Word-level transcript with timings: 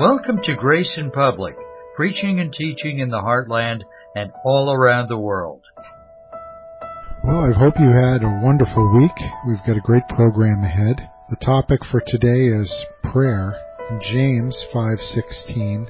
Welcome 0.00 0.40
to 0.44 0.54
Grace 0.54 0.94
in 0.96 1.10
Public, 1.10 1.54
preaching 1.94 2.40
and 2.40 2.50
teaching 2.50 3.00
in 3.00 3.10
the 3.10 3.20
heartland 3.20 3.82
and 4.16 4.32
all 4.42 4.72
around 4.72 5.08
the 5.08 5.18
world. 5.18 5.60
Well, 7.22 7.44
I 7.44 7.52
hope 7.52 7.74
you 7.78 7.90
had 7.90 8.24
a 8.24 8.40
wonderful 8.42 8.96
week. 8.96 9.12
We've 9.46 9.62
got 9.66 9.76
a 9.76 9.84
great 9.84 10.08
program 10.08 10.64
ahead. 10.64 10.96
The 11.28 11.36
topic 11.44 11.80
for 11.90 12.02
today 12.06 12.46
is 12.46 12.86
prayer. 13.12 13.54
In 13.90 14.00
James 14.00 14.64
5:16, 14.72 15.88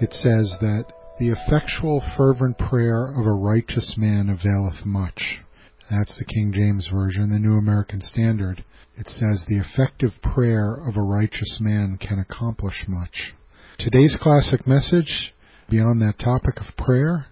it 0.00 0.14
says 0.14 0.56
that 0.62 0.86
the 1.18 1.28
effectual 1.28 2.02
fervent 2.16 2.56
prayer 2.56 3.04
of 3.04 3.26
a 3.26 3.32
righteous 3.32 3.98
man 3.98 4.30
availeth 4.30 4.86
much. 4.86 5.42
That's 5.90 6.16
the 6.18 6.24
King 6.24 6.54
James 6.54 6.88
version, 6.88 7.30
the 7.30 7.38
New 7.38 7.58
American 7.58 8.00
Standard. 8.00 8.64
It 8.96 9.06
says 9.08 9.44
the 9.44 9.58
effective 9.58 10.12
prayer 10.22 10.72
of 10.74 10.96
a 10.96 11.02
righteous 11.02 11.58
man 11.60 11.98
can 11.98 12.18
accomplish 12.18 12.86
much. 12.88 13.34
Today's 13.78 14.16
classic 14.20 14.66
message 14.66 15.32
beyond 15.68 16.02
that 16.02 16.18
topic 16.18 16.58
of 16.58 16.76
prayer, 16.76 17.26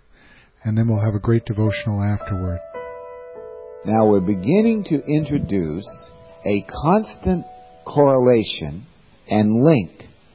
and 0.64 0.76
then 0.76 0.88
we'll 0.88 1.04
have 1.04 1.14
a 1.14 1.20
great 1.20 1.44
devotional 1.44 2.02
afterward. 2.02 2.58
Now 3.84 4.08
we're 4.08 4.20
beginning 4.20 4.84
to 4.88 5.04
introduce 5.04 5.86
a 6.44 6.64
constant 6.82 7.44
correlation 7.86 8.86
and 9.28 9.62
link 9.62 9.90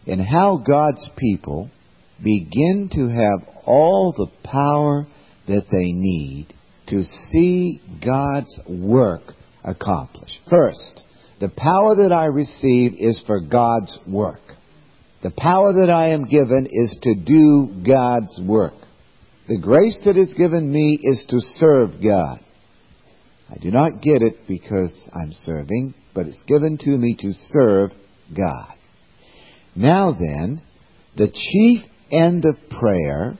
in 0.05 0.19
how 0.23 0.63
God's 0.65 1.09
people 1.17 1.69
begin 2.23 2.89
to 2.93 3.09
have 3.09 3.55
all 3.65 4.13
the 4.15 4.27
power 4.47 5.07
that 5.47 5.65
they 5.71 5.91
need 5.91 6.53
to 6.87 7.03
see 7.03 7.81
God's 8.05 8.59
work 8.69 9.23
accomplished. 9.63 10.39
First, 10.49 11.03
the 11.39 11.49
power 11.49 11.95
that 11.95 12.13
I 12.13 12.25
receive 12.25 12.93
is 12.93 13.21
for 13.25 13.41
God's 13.41 13.97
work. 14.07 14.39
The 15.25 15.31
power 15.31 15.73
that 15.81 15.89
I 15.89 16.09
am 16.09 16.25
given 16.25 16.67
is 16.69 16.99
to 17.01 17.15
do 17.15 17.81
God's 17.83 18.39
work. 18.47 18.75
The 19.47 19.57
grace 19.57 19.99
that 20.05 20.17
is 20.17 20.31
given 20.35 20.71
me 20.71 20.99
is 21.01 21.25
to 21.29 21.39
serve 21.57 21.93
God. 21.99 22.41
I 23.49 23.57
do 23.59 23.71
not 23.71 24.03
get 24.03 24.21
it 24.21 24.47
because 24.47 24.93
I'm 25.15 25.31
serving, 25.31 25.95
but 26.13 26.27
it's 26.27 26.43
given 26.43 26.77
to 26.77 26.91
me 26.91 27.15
to 27.21 27.33
serve 27.49 27.89
God. 28.37 28.71
Now 29.75 30.11
then, 30.11 30.61
the 31.17 31.31
chief 31.33 31.81
end 32.11 32.45
of 32.45 32.57
prayer 32.79 33.35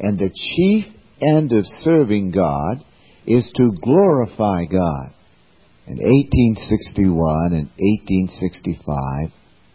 and 0.00 0.18
the 0.18 0.30
chief 0.32 0.86
end 1.20 1.52
of 1.52 1.66
serving 1.82 2.30
God 2.30 2.82
is 3.26 3.52
to 3.56 3.76
glorify 3.82 4.64
God. 4.64 5.12
In 5.86 5.98
1861 5.98 7.52
and 7.52 7.68
1865, 7.76 9.32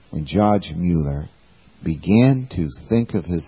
when 0.09 0.25
George 0.25 0.73
Mueller 0.75 1.29
began 1.83 2.47
to 2.51 2.67
think 2.89 3.13
of 3.13 3.25
his 3.25 3.43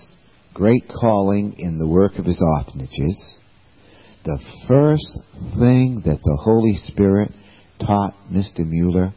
great 0.54 0.84
calling 0.88 1.56
in 1.58 1.78
the 1.78 1.88
work 1.88 2.18
of 2.18 2.26
his 2.26 2.42
orphanages, 2.58 3.40
the 4.24 4.40
first 4.68 5.20
thing 5.60 6.02
that 6.06 6.20
the 6.24 6.40
Holy 6.42 6.76
Spirit 6.76 7.32
taught 7.80 8.14
Mr. 8.32 8.60
Mueller 8.60 9.14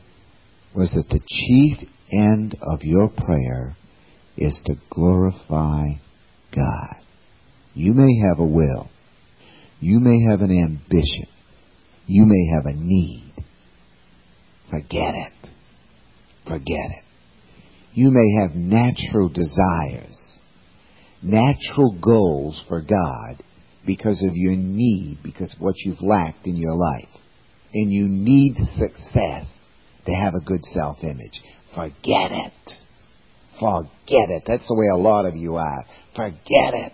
was 0.75 0.91
that 0.93 1.09
the 1.09 1.21
chief 1.27 1.89
end 2.11 2.57
of 2.61 2.81
your 2.83 3.09
prayer 3.09 3.77
is 4.37 4.61
to 4.67 4.75
glorify 4.91 5.85
God. 6.55 6.97
You 7.75 7.93
may 7.95 8.29
have 8.29 8.39
a 8.39 8.47
will. 8.47 8.91
You 9.81 10.01
may 10.01 10.31
have 10.31 10.41
an 10.41 10.51
ambition. 10.51 11.27
You 12.07 12.25
may 12.27 12.55
have 12.55 12.65
a 12.67 12.75
need. 12.75 13.35
Forget 14.71 15.15
it. 15.15 15.49
Forget 16.49 16.91
it. 16.91 17.06
You 17.97 18.11
may 18.11 18.43
have 18.43 18.55
natural 18.55 19.31
desires, 19.31 20.39
natural 21.23 21.99
goals 21.99 22.63
for 22.69 22.83
God 22.83 23.43
because 23.87 24.23
of 24.23 24.33
your 24.35 24.55
need, 24.55 25.21
because 25.25 25.51
of 25.55 25.63
what 25.63 25.77
you've 25.79 26.03
lacked 26.03 26.47
in 26.47 26.57
your 26.57 26.75
life. 26.75 27.09
And 27.73 27.91
you 27.91 28.07
need 28.07 28.57
success 28.77 29.47
to 30.05 30.13
have 30.13 30.35
a 30.35 30.45
good 30.45 30.63
self 30.75 30.99
image. 31.03 31.41
Forget 31.75 32.33
it. 32.33 32.73
Forget 33.59 34.29
it. 34.29 34.43
That's 34.47 34.69
the 34.69 34.77
way 34.77 34.89
a 34.93 34.99
lot 34.99 35.25
of 35.25 35.35
you 35.35 35.57
are. 35.57 35.87
Forget 36.15 36.75
it. 36.75 36.93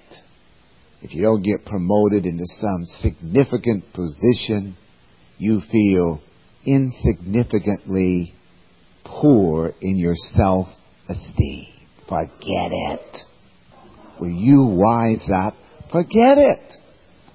If 1.02 1.14
you 1.14 1.22
don't 1.22 1.42
get 1.42 1.66
promoted 1.66 2.26
into 2.26 2.46
some 2.46 2.84
significant 3.00 3.92
position, 3.92 4.76
you 5.36 5.62
feel 5.72 6.20
insignificantly 6.64 8.34
poor 9.04 9.72
in 9.80 9.96
your 9.96 10.14
self 10.14 10.68
esteem. 11.08 11.66
Forget 12.08 12.72
it. 12.72 13.18
Will 14.20 14.30
you 14.30 14.62
wise 14.64 15.28
up? 15.32 15.54
Forget 15.90 16.38
it. 16.38 16.72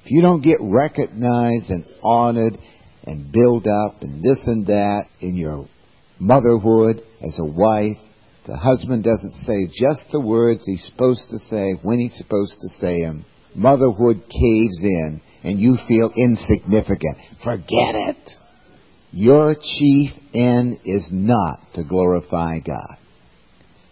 If 0.03 0.11
you 0.11 0.22
don't 0.22 0.41
get 0.41 0.57
recognized 0.61 1.69
and 1.69 1.85
honored 2.03 2.57
and 3.03 3.31
built 3.31 3.66
up 3.67 4.01
and 4.01 4.23
this 4.23 4.41
and 4.45 4.67
that 4.67 5.06
in 5.19 5.35
your 5.35 5.67
motherhood 6.19 7.01
as 7.22 7.38
a 7.39 7.45
wife, 7.45 7.97
the 8.45 8.56
husband 8.56 9.03
doesn't 9.03 9.33
say 9.45 9.67
just 9.67 10.09
the 10.11 10.22
words 10.22 10.63
he's 10.66 10.85
supposed 10.89 11.29
to 11.29 11.38
say 11.50 11.73
when 11.81 12.00
he's 12.00 12.17
supposed 12.17 12.56
to 12.61 12.69
say 12.79 13.01
them. 13.01 13.25
Motherhood 13.53 14.22
caves 14.29 14.79
in 14.81 15.22
and 15.44 15.59
you 15.59 15.77
feel 15.88 16.11
insignificant. 16.16 17.17
Forget 17.44 17.95
it. 17.95 18.29
Your 19.11 19.56
chief 19.56 20.11
end 20.33 20.79
is 20.85 21.09
not 21.11 21.59
to 21.73 21.83
glorify 21.83 22.59
God. 22.59 22.97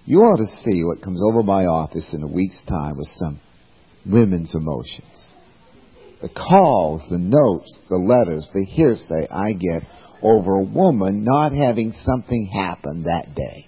You 0.06 0.20
ought 0.20 0.38
to 0.38 0.64
see 0.64 0.84
what 0.84 1.02
comes 1.02 1.20
over 1.24 1.42
my 1.42 1.66
office 1.66 2.14
in 2.14 2.22
a 2.22 2.28
week's 2.28 2.64
time 2.66 2.98
with 2.98 3.08
some 3.16 3.40
women's 4.06 4.54
emotions. 4.54 5.34
The 6.22 6.30
calls, 6.30 7.02
the 7.10 7.18
notes, 7.18 7.82
the 7.90 7.98
letters, 7.98 8.48
the 8.54 8.66
hearsay 8.66 9.28
I 9.30 9.54
get 9.54 9.82
over 10.22 10.56
a 10.56 10.64
woman 10.64 11.24
not 11.24 11.54
having 11.54 11.92
something 11.92 12.52
happen 12.54 13.04
that 13.04 13.34
day. 13.34 13.68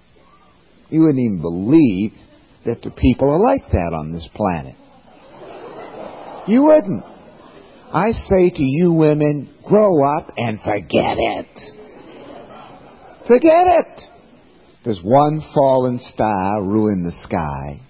You 0.89 1.01
wouldn't 1.01 1.19
even 1.19 1.41
believe 1.41 2.11
that 2.65 2.81
the 2.83 2.91
people 2.91 3.29
are 3.29 3.39
like 3.39 3.69
that 3.71 3.93
on 3.93 4.13
this 4.13 4.29
planet. 4.35 4.75
You 6.47 6.63
wouldn't. 6.63 7.03
I 7.91 8.11
say 8.11 8.51
to 8.51 8.63
you 8.63 8.93
women, 8.93 9.49
grow 9.65 10.05
up 10.17 10.31
and 10.37 10.59
forget 10.61 11.17
it. 11.17 11.59
Forget 13.27 13.67
it. 13.67 14.16
Does 14.87 15.03
one 15.03 15.41
fallen 15.53 15.99
star 15.99 16.63
ruin 16.63 17.03
the 17.03 17.11
sky? 17.11 17.81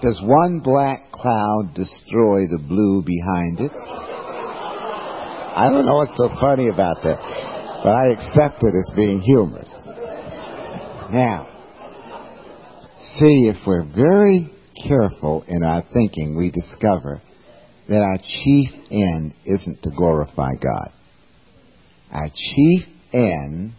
Does 0.00 0.22
one 0.22 0.60
black 0.62 1.10
cloud 1.10 1.72
destroy 1.74 2.46
the 2.46 2.62
blue 2.62 3.02
behind 3.02 3.58
it? 3.58 3.72
I 5.56 5.68
don't 5.68 5.84
know 5.84 5.96
what's 5.96 6.16
so 6.16 6.28
funny 6.40 6.68
about 6.68 7.02
that, 7.02 7.18
but 7.82 7.90
I 7.90 8.12
accept 8.12 8.62
it 8.62 8.72
as 8.72 8.92
being 8.94 9.20
humorous. 9.20 9.82
Now, 11.10 11.48
see 13.16 13.50
if 13.52 13.66
we're 13.66 13.82
very 13.92 14.48
careful 14.86 15.44
in 15.48 15.64
our 15.64 15.82
thinking, 15.92 16.36
we 16.36 16.52
discover 16.52 17.20
that 17.88 18.00
our 18.00 18.18
chief 18.22 18.70
end 18.92 19.34
isn't 19.44 19.82
to 19.82 19.90
glorify 19.96 20.50
God. 20.62 20.92
Our 22.12 22.28
chief 22.32 22.84
end, 23.12 23.72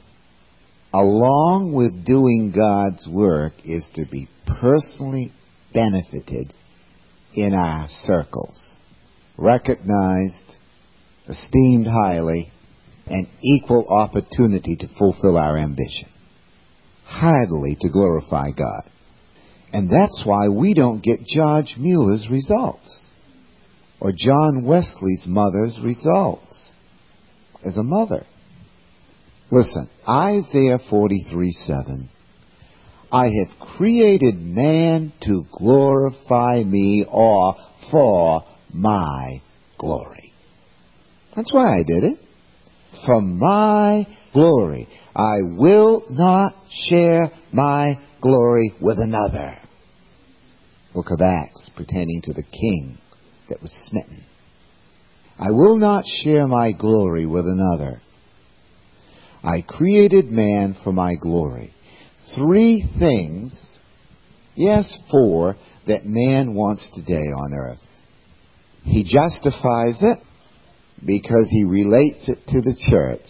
along 1.00 1.74
with 1.74 2.06
doing 2.06 2.54
God's 2.56 3.08
work, 3.08 3.54
is 3.64 3.88
to 3.96 4.06
be 4.06 4.28
personally 4.60 5.32
benefited 5.74 6.54
in 7.34 7.54
our 7.54 7.88
circles, 7.90 8.78
recognized, 9.38 10.56
esteemed 11.28 11.88
highly, 11.88 12.52
and 13.08 13.28
equal 13.44 13.86
opportunity 13.90 14.76
to 14.78 14.88
fulfill 14.98 15.38
our 15.38 15.58
ambition 15.58 16.10
heartily 17.06 17.78
to 17.80 17.90
glorify 17.90 18.52
God. 18.52 18.84
And 19.72 19.90
that's 19.90 20.24
why 20.26 20.50
we 20.50 20.74
don't 20.74 21.04
get 21.04 21.26
George 21.26 21.76
Mueller's 21.78 22.28
results 22.30 23.10
or 24.00 24.12
John 24.16 24.66
Wesley's 24.66 25.26
mother's 25.28 25.80
results 25.84 26.74
as 27.66 27.78
a 27.78 27.84
mother. 27.84 28.26
Listen, 29.52 29.90
Isaiah 30.08 30.80
43 30.90 31.52
7. 31.52 32.10
I 33.12 33.26
have 33.26 33.78
created 33.78 34.36
man 34.36 35.14
to 35.22 35.46
glorify 35.52 36.64
me 36.64 37.06
or 37.10 37.56
for 37.92 38.44
my 38.74 39.42
glory. 39.78 40.34
That's 41.36 41.54
why 41.54 41.80
I 41.80 41.84
did 41.86 42.04
it. 42.04 42.20
For 43.06 43.22
my 43.22 44.08
glory. 44.34 44.88
I 45.16 45.38
will 45.44 46.04
not 46.10 46.56
share 46.90 47.32
my 47.54 48.00
glory 48.22 48.74
with 48.82 48.98
another. 49.00 49.58
Book 50.94 51.08
of 51.12 51.22
Acts, 51.22 51.70
pertaining 51.76 52.22
to 52.24 52.34
the 52.34 52.44
king 52.44 52.98
that 53.50 53.62
was 53.62 53.72
smitten. 53.86 54.24
I 55.38 55.52
will 55.52 55.78
not 55.78 56.06
share 56.24 56.48
my 56.48 56.72
glory 56.72 57.26
with 57.26 57.46
another. 57.46 58.02
I 59.46 59.62
created 59.62 60.32
man 60.32 60.76
for 60.84 60.92
my 60.92 61.16
glory. 61.16 61.74
Three 62.36 62.84
things 62.98 63.76
Yes, 64.56 64.98
four 65.12 65.56
that 65.86 66.06
man 66.06 66.54
wants 66.56 66.90
today 66.96 67.14
on 67.16 67.54
earth. 67.54 67.80
He 68.84 69.04
justifies 69.04 69.98
it 70.02 70.20
because 71.06 71.48
he 71.50 71.66
relates 71.66 72.30
it 72.30 72.40
to 72.48 72.62
the 72.62 72.76
church 72.90 73.28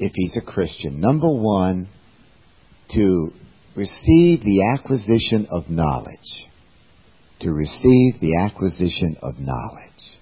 if 0.00 0.12
he's 0.14 0.36
a 0.36 0.44
Christian. 0.44 1.00
Number 1.00 1.28
one, 1.28 1.88
to 2.94 3.32
receive 3.76 4.40
the 4.40 4.74
acquisition 4.74 5.46
of 5.50 5.70
knowledge. 5.70 6.48
To 7.40 7.52
receive 7.52 8.20
the 8.20 8.38
acquisition 8.40 9.16
of 9.22 9.38
knowledge. 9.38 10.18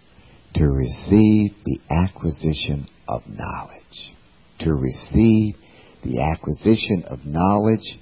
To 0.56 0.68
receive 0.68 1.52
the 1.64 1.78
acquisition 1.90 2.86
of 3.08 3.22
knowledge. 3.26 4.14
To 4.60 4.72
receive 4.72 5.54
the 6.02 6.20
acquisition 6.20 7.04
of 7.08 7.24
knowledge 7.24 7.98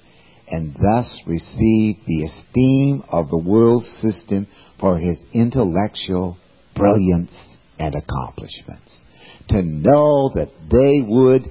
and 0.49 0.75
thus 0.75 1.21
receive 1.27 1.97
the 2.05 2.23
esteem 2.23 3.03
of 3.09 3.29
the 3.29 3.43
world 3.45 3.83
system 4.01 4.47
for 4.79 4.97
his 4.97 5.17
intellectual 5.33 6.37
brilliance 6.75 7.35
and 7.79 7.95
accomplishments. 7.95 9.03
To 9.49 9.61
know 9.61 10.31
that 10.35 10.51
they 10.71 11.01
would 11.05 11.43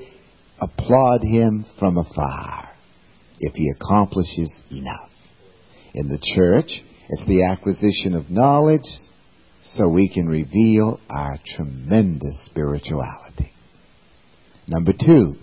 applaud 0.60 1.22
him 1.22 1.66
from 1.78 1.98
afar 1.98 2.70
if 3.38 3.54
he 3.54 3.70
accomplishes 3.70 4.50
enough. 4.70 5.10
In 5.94 6.08
the 6.08 6.18
church, 6.34 6.82
it's 7.08 7.26
the 7.26 7.44
acquisition 7.44 8.14
of 8.14 8.30
knowledge 8.30 8.88
so 9.74 9.88
we 9.88 10.08
can 10.12 10.26
reveal 10.26 11.00
our 11.10 11.38
tremendous 11.56 12.46
spirituality. 12.46 13.52
Number 14.68 14.92
two, 14.92 15.36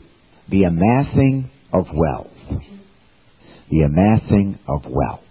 the 0.50 0.64
amassing 0.66 1.50
of 1.72 1.86
wealth. 1.94 2.28
The 3.70 3.84
amassing 3.84 4.60
of 4.68 4.82
wealth. 4.90 5.22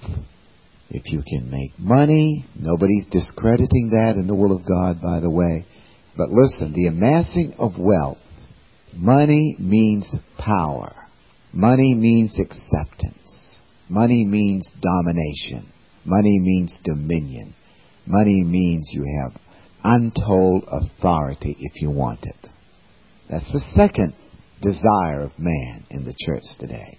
If 0.89 1.12
you 1.12 1.23
can 1.27 1.50
make 1.50 1.79
money, 1.79 2.47
nobody's 2.55 3.06
discrediting 3.11 3.91
that 3.93 4.17
in 4.17 4.27
the 4.27 4.35
will 4.35 4.55
of 4.55 4.67
God, 4.67 5.00
by 5.03 5.21
the 5.21 5.31
way. 5.31 5.67
But 6.17 6.31
listen, 6.31 6.73
the 6.75 6.87
amassing 6.87 7.55
of 7.59 7.79
wealth, 7.79 8.19
money 8.94 9.56
means 9.59 10.15
power. 10.39 10.94
Money 11.53 11.94
means 11.94 12.39
acceptance. 12.39 13.59
Money 13.89 14.25
means 14.25 14.71
domination. 14.81 15.71
Money 16.05 16.39
means 16.41 16.79
dominion. 16.83 17.55
Money 18.06 18.43
means 18.43 18.91
you 18.93 19.05
have 19.23 19.41
untold 19.85 20.65
authority 20.67 21.56
if 21.61 21.81
you 21.81 21.91
want 21.91 22.21
it. 22.23 22.49
That's 23.32 23.50
the 23.50 23.64
second 23.75 24.12
desire 24.61 25.23
of 25.23 25.32
man 25.38 25.87
in 25.88 26.05
the 26.05 26.14
church 26.26 26.44
today. 26.61 26.99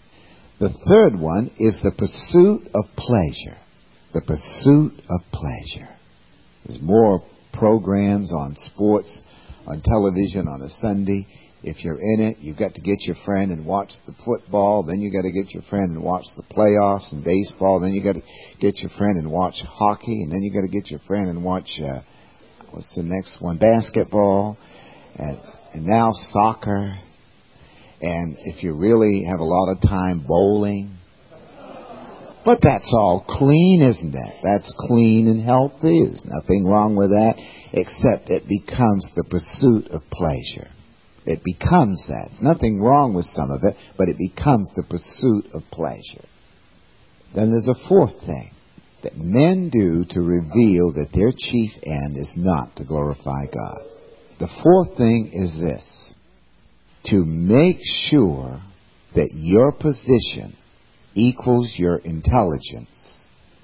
The 0.59 0.73
third 0.89 1.19
one 1.19 1.51
is 1.59 1.79
the 1.83 1.91
pursuit 1.91 2.71
of 2.73 2.85
pleasure. 2.97 3.57
The 4.15 4.21
pursuit 4.25 4.93
of 5.09 5.21
pleasure. 5.31 5.93
There's 6.65 6.81
more 6.81 7.23
programs 7.53 8.33
on 8.33 8.55
sports 8.55 9.21
on 9.67 9.83
television 9.85 10.47
on 10.47 10.63
a 10.63 10.69
Sunday. 10.81 11.27
If 11.61 11.83
you're 11.85 12.01
in 12.01 12.19
it, 12.19 12.39
you've 12.39 12.57
got 12.57 12.73
to 12.73 12.81
get 12.81 13.01
your 13.01 13.15
friend 13.25 13.51
and 13.51 13.63
watch 13.63 13.91
the 14.07 14.15
football. 14.25 14.81
Then 14.81 15.01
you've 15.01 15.13
got 15.13 15.21
to 15.21 15.31
get 15.31 15.53
your 15.53 15.63
friend 15.69 15.91
and 15.91 16.03
watch 16.03 16.25
the 16.35 16.43
playoffs 16.51 17.11
and 17.11 17.23
baseball. 17.23 17.79
Then 17.79 17.93
you've 17.93 18.03
got 18.03 18.19
to 18.19 18.25
get 18.59 18.79
your 18.79 18.91
friend 18.97 19.19
and 19.19 19.31
watch 19.31 19.61
hockey. 19.67 20.23
And 20.23 20.31
then 20.31 20.41
you've 20.41 20.55
got 20.55 20.65
to 20.65 20.81
get 20.81 20.89
your 20.89 20.99
friend 21.05 21.29
and 21.29 21.43
watch 21.43 21.69
uh, 21.79 22.01
what's 22.71 22.89
the 22.95 23.03
next 23.03 23.37
one? 23.39 23.59
Basketball. 23.59 24.57
And, 25.15 25.37
and 25.73 25.85
now 25.85 26.11
soccer. 26.13 26.97
And 28.01 28.37
if 28.39 28.63
you 28.63 28.73
really 28.73 29.25
have 29.29 29.39
a 29.39 29.43
lot 29.43 29.71
of 29.71 29.81
time, 29.81 30.25
bowling. 30.27 30.97
But 32.45 32.59
that's 32.61 32.93
all 32.93 33.23
clean, 33.27 33.81
isn't 33.81 34.13
it? 34.13 34.35
That's 34.43 34.73
clean 34.87 35.27
and 35.27 35.41
healthy. 35.41 36.03
There's 36.03 36.25
nothing 36.25 36.65
wrong 36.65 36.97
with 36.97 37.11
that, 37.11 37.35
except 37.71 38.29
it 38.29 38.43
becomes 38.47 39.09
the 39.15 39.23
pursuit 39.23 39.87
of 39.91 40.01
pleasure. 40.11 40.69
It 41.25 41.41
becomes 41.45 42.03
that. 42.09 42.27
There's 42.29 42.41
nothing 42.41 42.81
wrong 42.81 43.13
with 43.13 43.25
some 43.27 43.49
of 43.49 43.61
it, 43.63 43.77
but 43.97 44.09
it 44.09 44.17
becomes 44.17 44.69
the 44.75 44.83
pursuit 44.83 45.45
of 45.53 45.63
pleasure. 45.71 46.27
Then 47.33 47.51
there's 47.51 47.69
a 47.69 47.87
fourth 47.87 48.19
thing 48.25 48.51
that 49.03 49.15
men 49.15 49.69
do 49.71 50.03
to 50.09 50.21
reveal 50.21 50.91
that 50.93 51.11
their 51.13 51.31
chief 51.31 51.71
end 51.83 52.17
is 52.17 52.33
not 52.35 52.75
to 52.75 52.83
glorify 52.83 53.45
God. 53.45 53.92
The 54.39 54.49
fourth 54.63 54.97
thing 54.97 55.31
is 55.33 55.59
this 55.59 56.13
to 57.05 57.23
make 57.25 57.77
sure 58.09 58.61
that 59.15 59.29
your 59.33 59.71
position 59.71 60.55
equals 61.13 61.73
your 61.77 61.97
intelligence 61.97 62.89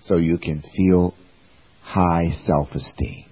so 0.01 0.17
you 0.17 0.37
can 0.37 0.63
feel 0.75 1.15
high 1.81 2.29
self 2.45 2.69
esteem. 2.73 3.25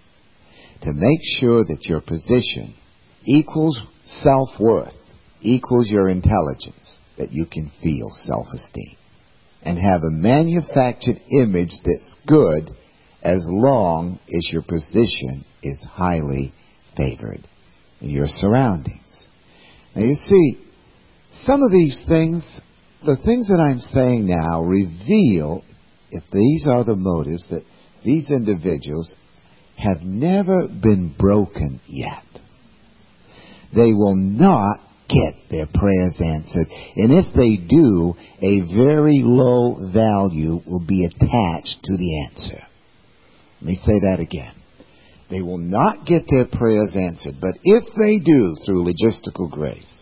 To 0.82 0.94
make 0.94 1.20
sure 1.40 1.64
that 1.64 1.86
your 1.86 2.02
position 2.02 2.76
equals 3.24 3.82
self 4.06 4.50
worth, 4.60 4.96
equals 5.42 5.90
your 5.90 6.10
intelligence, 6.10 7.00
that 7.18 7.32
you 7.32 7.46
can 7.46 7.72
feel 7.82 8.10
self 8.24 8.48
esteem. 8.54 8.96
And 9.64 9.78
have 9.78 10.02
a 10.04 10.12
manufactured 10.12 11.20
image 11.32 11.74
that's 11.84 12.16
good 12.26 12.76
as 13.22 13.44
long 13.48 14.20
as 14.28 14.50
your 14.52 14.62
position 14.62 15.44
is 15.62 15.84
highly 15.92 16.54
favored 16.98 17.48
in 18.02 18.10
your 18.10 18.28
surroundings. 18.28 19.28
Now 19.96 20.04
you 20.04 20.16
see, 20.16 20.58
some 21.46 21.62
of 21.64 21.72
these 21.72 22.02
things, 22.08 22.44
the 23.06 23.18
things 23.24 23.48
that 23.48 23.60
I'm 23.60 23.80
saying 23.80 24.28
now 24.28 24.64
reveal, 24.64 25.64
if 26.12 26.24
these 26.32 26.68
are 26.68 26.84
the 26.84 26.96
motives, 26.96 27.48
that 27.50 27.64
these 28.04 28.32
individuals 28.32 29.14
have 29.78 30.02
never 30.02 30.68
been 30.68 31.16
broken 31.18 31.80
yet. 31.88 32.24
They 33.76 33.94
will 33.94 34.16
not 34.16 34.80
get 35.08 35.50
their 35.50 35.68
prayers 35.74 36.20
answered. 36.20 36.68
And 36.96 37.12
if 37.12 37.34
they 37.36 37.58
do, 37.68 38.14
a 38.42 38.62
very 38.76 39.22
low 39.24 39.78
value 39.94 40.60
will 40.66 40.86
be 40.86 41.06
attached 41.06 41.84
to 41.84 41.98
the 41.98 42.26
answer. 42.26 42.62
Let 43.62 43.68
me 43.68 43.76
say 43.76 44.00
that 44.02 44.20
again. 44.20 44.54
They 45.30 45.42
will 45.42 45.58
not 45.58 46.06
get 46.06 46.24
their 46.30 46.46
prayers 46.46 46.96
answered. 46.96 47.36
But 47.42 47.56
if 47.64 47.84
they 47.98 48.20
do, 48.20 48.56
through 48.66 48.86
logistical 48.86 49.52
grace, 49.52 50.02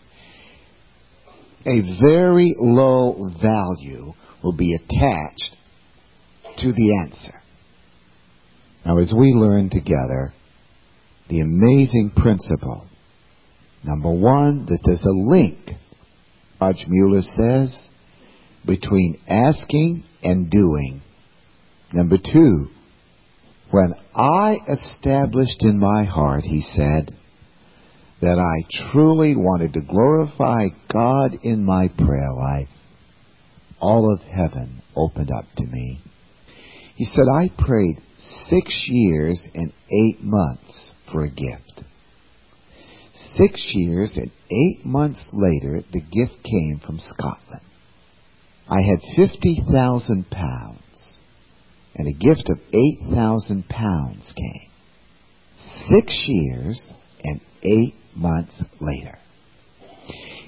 a 1.66 1.80
very 2.00 2.54
low 2.58 3.30
value 3.42 4.12
will 4.42 4.56
be 4.56 4.74
attached 4.74 5.56
to 6.58 6.72
the 6.72 6.98
answer. 7.04 7.34
Now, 8.84 8.98
as 8.98 9.12
we 9.16 9.32
learn 9.32 9.68
together 9.68 10.32
the 11.28 11.40
amazing 11.40 12.12
principle, 12.16 12.86
number 13.82 14.12
one, 14.12 14.66
that 14.66 14.78
there's 14.84 15.04
a 15.04 15.10
link, 15.10 15.58
George 16.60 16.86
Mueller 16.86 17.22
says, 17.22 17.88
between 18.64 19.18
asking 19.28 20.04
and 20.22 20.48
doing. 20.48 21.02
Number 21.92 22.16
two, 22.16 22.68
when 23.70 23.94
I 24.14 24.56
established 24.68 25.62
in 25.62 25.78
my 25.78 26.04
heart, 26.04 26.42
he 26.44 26.60
said, 26.60 27.16
that 28.20 28.38
I 28.38 28.90
truly 28.92 29.36
wanted 29.36 29.74
to 29.74 29.82
glorify 29.82 30.68
God 30.90 31.36
in 31.42 31.64
my 31.64 31.88
prayer 31.88 32.32
life, 32.32 32.68
all 33.78 34.12
of 34.12 34.26
heaven 34.26 34.82
opened 34.96 35.30
up 35.30 35.44
to 35.58 35.64
me. 35.64 36.00
He 36.94 37.04
said, 37.04 37.26
I 37.30 37.50
prayed 37.58 38.00
six 38.48 38.86
years 38.88 39.40
and 39.54 39.70
eight 39.90 40.22
months 40.22 40.92
for 41.12 41.24
a 41.24 41.28
gift. 41.28 41.84
Six 43.34 43.70
years 43.74 44.16
and 44.16 44.30
eight 44.50 44.86
months 44.86 45.28
later, 45.32 45.82
the 45.92 46.00
gift 46.00 46.42
came 46.42 46.80
from 46.84 46.98
Scotland. 46.98 47.62
I 48.68 48.80
had 48.80 48.98
50,000 49.14 50.30
pounds 50.30 50.80
and 51.96 52.08
a 52.08 52.18
gift 52.18 52.48
of 52.50 52.58
8,000 53.08 53.68
pounds 53.68 54.32
came. 54.36 54.70
Six 55.88 56.26
years 56.28 56.92
and 57.22 57.40
eight 57.62 57.94
months 58.14 58.62
later. 58.80 59.18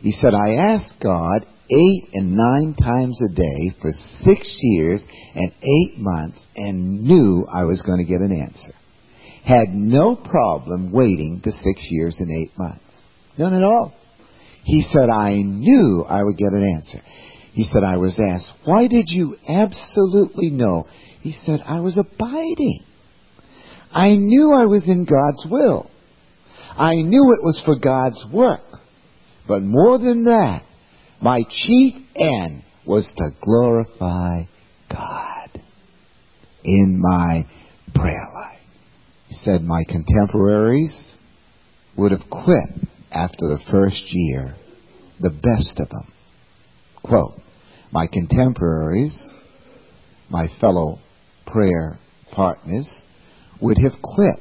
He 0.03 0.13
said, 0.13 0.35
I 0.35 0.55
asked 0.55 0.95
God 1.03 1.47
eight 1.71 2.09
and 2.13 2.37
nine 2.37 2.75
times 2.75 3.21
a 3.23 3.35
day 3.35 3.77
for 3.81 3.91
six 4.21 4.59
years 4.63 5.03
and 5.35 5.53
eight 5.63 5.99
months 5.99 6.45
and 6.55 7.05
knew 7.05 7.47
I 7.51 7.65
was 7.65 7.83
going 7.83 7.99
to 7.99 8.11
get 8.11 8.21
an 8.21 8.33
answer. 8.33 8.75
Had 9.45 9.69
no 9.71 10.17
problem 10.17 10.93
waiting 10.93 11.41
the 11.43 11.53
six 11.53 11.87
years 11.91 12.17
and 12.21 12.31
eight 12.31 12.53
months. 12.59 12.85
None 13.39 13.55
at 13.55 13.63
all. 13.63 13.95
He 14.65 14.83
said, 14.83 15.09
I 15.09 15.37
knew 15.37 16.05
I 16.07 16.23
would 16.23 16.37
get 16.37 16.53
an 16.53 16.63
answer. 16.63 17.01
He 17.59 17.65
said, 17.65 17.83
I 17.83 17.97
was 17.97 18.21
asked, 18.21 18.53
why 18.65 18.87
did 18.87 19.07
you 19.09 19.35
absolutely 19.49 20.49
know? 20.51 20.87
He 21.23 21.33
said, 21.33 21.59
I 21.67 21.81
was 21.81 21.99
abiding. 21.99 22.85
I 23.91 24.11
knew 24.11 24.53
I 24.53 24.67
was 24.67 24.85
in 24.87 25.05
God's 25.05 25.45
will. 25.51 25.91
I 26.77 26.95
knew 26.95 27.33
it 27.33 27.43
was 27.43 27.61
for 27.67 27.77
God's 27.77 28.25
work. 28.33 28.61
But 29.49 29.63
more 29.63 29.99
than 29.99 30.27
that, 30.27 30.63
my 31.21 31.41
chief 31.51 31.95
end 32.15 32.63
was 32.87 33.13
to 33.17 33.31
glorify 33.43 34.45
God 34.89 35.61
in 36.63 37.01
my 37.03 37.43
prayer 37.93 38.29
life. 38.35 38.61
He 39.27 39.35
said 39.35 39.63
my 39.63 39.83
contemporaries 39.83 41.13
would 41.97 42.13
have 42.13 42.31
quit 42.31 42.87
after 43.11 43.49
the 43.49 43.59
first 43.69 44.05
year, 44.11 44.55
the 45.19 45.31
best 45.31 45.81
of 45.81 45.89
them. 45.89 46.13
Quote, 47.03 47.33
my 47.93 48.07
contemporaries, 48.07 49.17
my 50.31 50.47
fellow 50.61 50.99
prayer 51.47 51.99
partners, 52.33 52.89
would 53.61 53.79
have 53.79 54.01
quit 54.03 54.37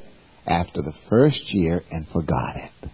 after 0.46 0.82
the 0.82 0.94
first 1.08 1.42
year 1.52 1.82
and 1.90 2.06
forgot 2.08 2.56
it 2.56 2.90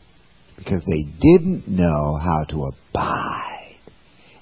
because 0.57 0.83
they 0.87 1.03
didn't 1.21 1.69
know 1.69 2.17
how 2.17 2.45
to 2.49 2.65
abide 2.65 3.77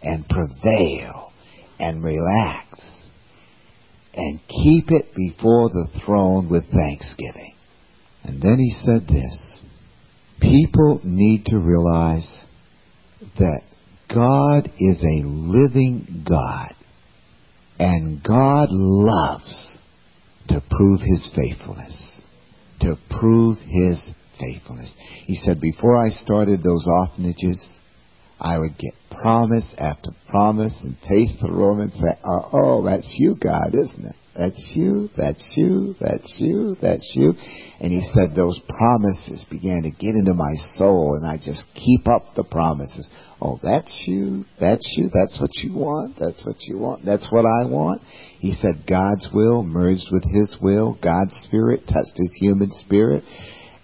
and 0.02 0.28
prevail 0.28 1.32
and 1.78 2.02
relax 2.02 3.08
and 4.14 4.40
keep 4.48 4.90
it 4.90 5.14
before 5.14 5.68
the 5.70 5.88
throne 6.04 6.48
with 6.50 6.64
thanksgiving. 6.70 7.54
And 8.24 8.40
then 8.40 8.58
he 8.58 8.72
said 8.82 9.08
this 9.08 9.60
people 10.40 11.00
need 11.04 11.46
to 11.46 11.58
realize 11.58 12.44
that 13.38 13.62
God 14.14 14.70
is 14.78 15.02
a 15.02 15.26
living 15.26 16.24
God 16.28 16.74
and 17.78 18.22
God 18.22 18.68
loves 18.70 19.76
to 20.48 20.62
prove 20.70 21.00
his 21.00 21.30
faithfulness, 21.34 22.22
to 22.80 22.96
prove 23.18 23.58
his 23.58 24.10
faithfulness. 24.38 24.94
He 25.26 25.36
said, 25.36 25.60
Before 25.60 25.96
I 25.96 26.10
started 26.10 26.62
those 26.62 26.86
orphanages, 26.86 27.68
I 28.40 28.58
would 28.58 28.76
get 28.76 28.94
promise 29.22 29.74
after 29.78 30.10
promise 30.28 30.76
and 30.82 31.00
pace 31.00 31.34
the 31.40 31.52
room 31.52 31.80
and 31.80 31.92
say, 31.92 32.18
oh, 32.24 32.82
that's 32.84 33.14
you, 33.18 33.36
God, 33.40 33.68
isn't 33.74 34.04
it? 34.04 34.16
That's 34.36 34.72
you, 34.74 35.10
that's 35.14 35.52
you, 35.56 35.94
that's 36.00 36.36
you, 36.38 36.74
that's 36.80 37.12
you. 37.14 37.34
And 37.80 37.92
he 37.92 38.00
said 38.14 38.34
those 38.34 38.58
promises 38.66 39.44
began 39.50 39.82
to 39.82 39.90
get 39.90 40.14
into 40.14 40.32
my 40.32 40.54
soul 40.76 41.18
and 41.20 41.26
I 41.26 41.36
just 41.36 41.66
keep 41.74 42.08
up 42.08 42.34
the 42.34 42.44
promises. 42.44 43.10
Oh, 43.42 43.60
that's 43.62 44.04
you, 44.06 44.44
that's 44.58 44.94
you, 44.96 45.10
that's 45.12 45.38
what 45.38 45.50
you 45.56 45.76
want, 45.76 46.16
that's 46.18 46.46
what 46.46 46.56
you 46.60 46.78
want, 46.78 47.04
that's 47.04 47.30
what 47.30 47.44
I 47.44 47.68
want. 47.68 48.00
He 48.38 48.52
said 48.52 48.84
God's 48.88 49.28
will 49.34 49.62
merged 49.64 50.08
with 50.10 50.24
his 50.24 50.56
will, 50.62 50.98
God's 51.02 51.34
spirit 51.42 51.80
touched 51.86 52.16
his 52.16 52.34
human 52.40 52.70
spirit 52.70 53.24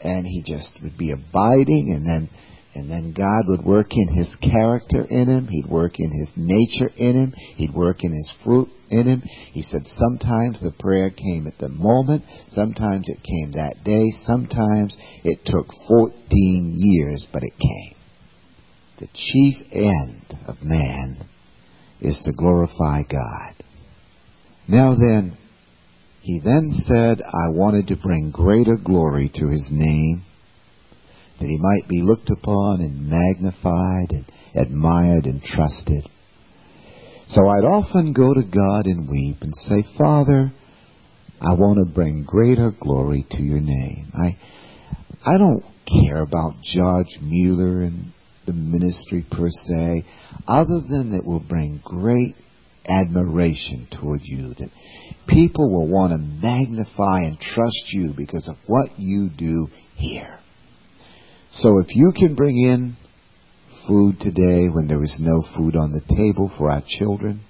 and 0.00 0.26
he 0.26 0.42
just 0.46 0.78
would 0.82 0.96
be 0.96 1.12
abiding 1.12 1.92
and 1.94 2.06
then 2.06 2.30
and 2.78 2.88
then 2.88 3.12
God 3.12 3.48
would 3.48 3.64
work 3.64 3.88
in 3.90 4.14
his 4.14 4.34
character 4.36 5.04
in 5.04 5.28
him. 5.28 5.48
He'd 5.48 5.68
work 5.68 5.98
in 5.98 6.10
his 6.10 6.30
nature 6.36 6.90
in 6.96 7.14
him. 7.14 7.34
He'd 7.56 7.74
work 7.74 8.04
in 8.04 8.12
his 8.12 8.32
fruit 8.44 8.68
in 8.88 9.06
him. 9.06 9.22
He 9.52 9.62
said 9.62 9.82
sometimes 9.86 10.60
the 10.60 10.72
prayer 10.78 11.10
came 11.10 11.46
at 11.48 11.58
the 11.58 11.68
moment. 11.68 12.22
Sometimes 12.48 13.08
it 13.08 13.18
came 13.22 13.52
that 13.52 13.82
day. 13.84 14.04
Sometimes 14.24 14.96
it 15.24 15.40
took 15.44 15.66
14 15.88 16.76
years, 16.78 17.26
but 17.32 17.42
it 17.42 17.58
came. 17.58 17.96
The 19.00 19.08
chief 19.12 19.56
end 19.72 20.34
of 20.46 20.62
man 20.62 21.26
is 22.00 22.22
to 22.24 22.32
glorify 22.32 23.02
God. 23.02 23.54
Now 24.68 24.94
then, 24.94 25.36
he 26.20 26.40
then 26.44 26.70
said, 26.84 27.22
I 27.22 27.48
wanted 27.48 27.88
to 27.88 27.96
bring 27.96 28.30
greater 28.30 28.76
glory 28.76 29.30
to 29.34 29.48
his 29.48 29.68
name, 29.72 30.24
that 31.38 31.46
he 31.46 31.58
might 31.60 31.88
be 31.88 32.02
looked 32.02 32.30
upon 32.30 32.80
and 32.80 33.08
magnified 33.08 34.10
and 34.10 34.24
admired 34.54 35.24
and 35.24 35.42
trusted. 35.42 36.08
So 37.28 37.46
I'd 37.46 37.64
often 37.64 38.12
go 38.12 38.32
to 38.32 38.42
God 38.42 38.86
and 38.86 39.08
weep 39.08 39.36
and 39.42 39.54
say, 39.54 39.84
Father, 39.96 40.50
I 41.40 41.54
want 41.54 41.78
to 41.86 41.94
bring 41.94 42.24
greater 42.24 42.72
glory 42.80 43.26
to 43.32 43.42
your 43.42 43.60
name. 43.60 44.10
I, 44.14 44.38
I 45.24 45.38
don't 45.38 45.62
care 45.86 46.22
about 46.22 46.54
George 46.64 47.18
Mueller 47.22 47.82
and 47.82 48.12
the 48.46 48.52
ministry 48.54 49.24
per 49.30 49.48
se, 49.50 50.04
other 50.48 50.80
than 50.88 51.12
it 51.14 51.24
will 51.24 51.44
bring 51.46 51.80
great 51.84 52.34
admiration 52.88 53.86
toward 54.00 54.20
you, 54.24 54.54
that 54.54 54.70
people 55.28 55.70
will 55.70 55.86
want 55.86 56.12
to 56.12 56.18
magnify 56.18 57.20
and 57.20 57.38
trust 57.38 57.92
you 57.92 58.14
because 58.16 58.48
of 58.48 58.56
what 58.66 58.88
you 58.96 59.28
do 59.36 59.68
here. 59.96 60.37
So 61.52 61.78
if 61.78 61.94
you 61.96 62.12
can 62.14 62.34
bring 62.34 62.58
in 62.58 62.96
food 63.86 64.20
today 64.20 64.68
when 64.68 64.86
there 64.86 65.02
is 65.02 65.16
no 65.18 65.42
food 65.56 65.76
on 65.76 65.92
the 65.92 66.14
table 66.14 66.52
for 66.56 66.70
our 66.70 66.82
children, 66.86 67.40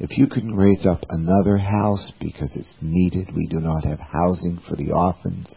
if 0.00 0.16
you 0.16 0.28
can 0.28 0.54
raise 0.54 0.86
up 0.86 1.00
another 1.08 1.58
house 1.58 2.12
because 2.20 2.56
it's 2.56 2.76
needed, 2.80 3.34
we 3.34 3.46
do 3.48 3.58
not 3.60 3.84
have 3.84 3.98
housing 3.98 4.60
for 4.68 4.76
the 4.76 4.92
orphans, 4.92 5.52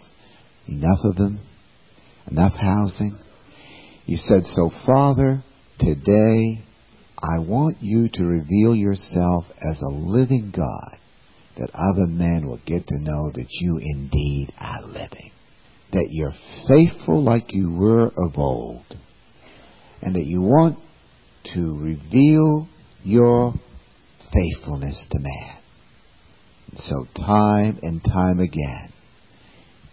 enough 0.67 0.99
of 1.03 1.15
them, 1.15 1.39
enough 2.29 2.53
housing. 2.53 3.17
You 4.05 4.17
said, 4.17 4.43
so 4.45 4.71
Father, 4.85 5.43
today 5.79 6.63
I 7.17 7.39
want 7.39 7.77
you 7.81 8.09
to 8.13 8.25
reveal 8.25 8.75
yourself 8.75 9.45
as 9.61 9.79
a 9.81 9.93
living 9.93 10.51
God 10.55 10.97
that 11.57 11.69
other 11.73 12.07
men 12.07 12.47
will 12.47 12.59
get 12.65 12.87
to 12.87 12.99
know 12.99 13.31
that 13.31 13.47
you 13.49 13.77
indeed 13.77 14.51
are 14.59 14.81
living. 14.81 15.31
That 15.91 16.07
you're 16.09 16.33
faithful 16.67 17.23
like 17.23 17.53
you 17.53 17.71
were 17.73 18.07
of 18.07 18.37
old. 18.37 18.85
And 20.01 20.15
that 20.15 20.25
you 20.25 20.41
want 20.41 20.79
to 21.53 21.77
reveal 21.77 22.67
your 23.03 23.53
faithfulness 24.33 25.05
to 25.11 25.19
man. 25.19 25.57
And 26.69 26.79
so 26.79 27.05
time 27.15 27.79
and 27.81 28.03
time 28.03 28.39
again, 28.39 28.93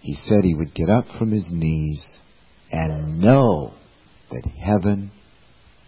he 0.00 0.14
said 0.14 0.44
he 0.44 0.54
would 0.54 0.74
get 0.74 0.88
up 0.88 1.06
from 1.18 1.32
his 1.32 1.48
knees 1.50 2.18
and 2.70 3.18
know 3.18 3.72
that 4.30 4.48
heaven 4.60 5.10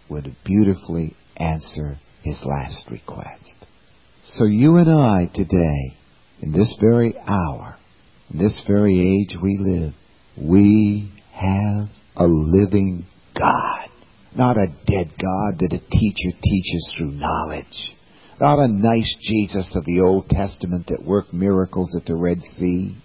would 0.09 0.35
beautifully 0.43 1.15
answer 1.37 1.97
his 2.23 2.43
last 2.45 2.89
request. 2.91 3.65
So 4.23 4.45
you 4.45 4.75
and 4.75 4.89
I 4.89 5.27
today, 5.33 5.95
in 6.41 6.51
this 6.51 6.75
very 6.79 7.15
hour, 7.25 7.77
in 8.31 8.39
this 8.39 8.63
very 8.67 8.99
age 8.99 9.37
we 9.41 9.57
live, 9.59 9.93
we 10.37 11.11
have 11.33 11.89
a 12.15 12.25
living 12.25 13.05
God. 13.37 13.89
Not 14.35 14.57
a 14.57 14.67
dead 14.67 15.11
God 15.19 15.59
that 15.59 15.73
a 15.73 15.89
teacher 15.89 16.37
teaches 16.41 16.95
through 16.97 17.11
knowledge. 17.11 17.95
Not 18.39 18.59
a 18.59 18.67
nice 18.67 19.15
Jesus 19.21 19.75
of 19.75 19.85
the 19.85 19.99
Old 19.99 20.29
Testament 20.29 20.87
that 20.87 21.05
worked 21.05 21.33
miracles 21.33 21.95
at 21.95 22.05
the 22.05 22.15
Red 22.15 22.41
Sea. 22.57 22.95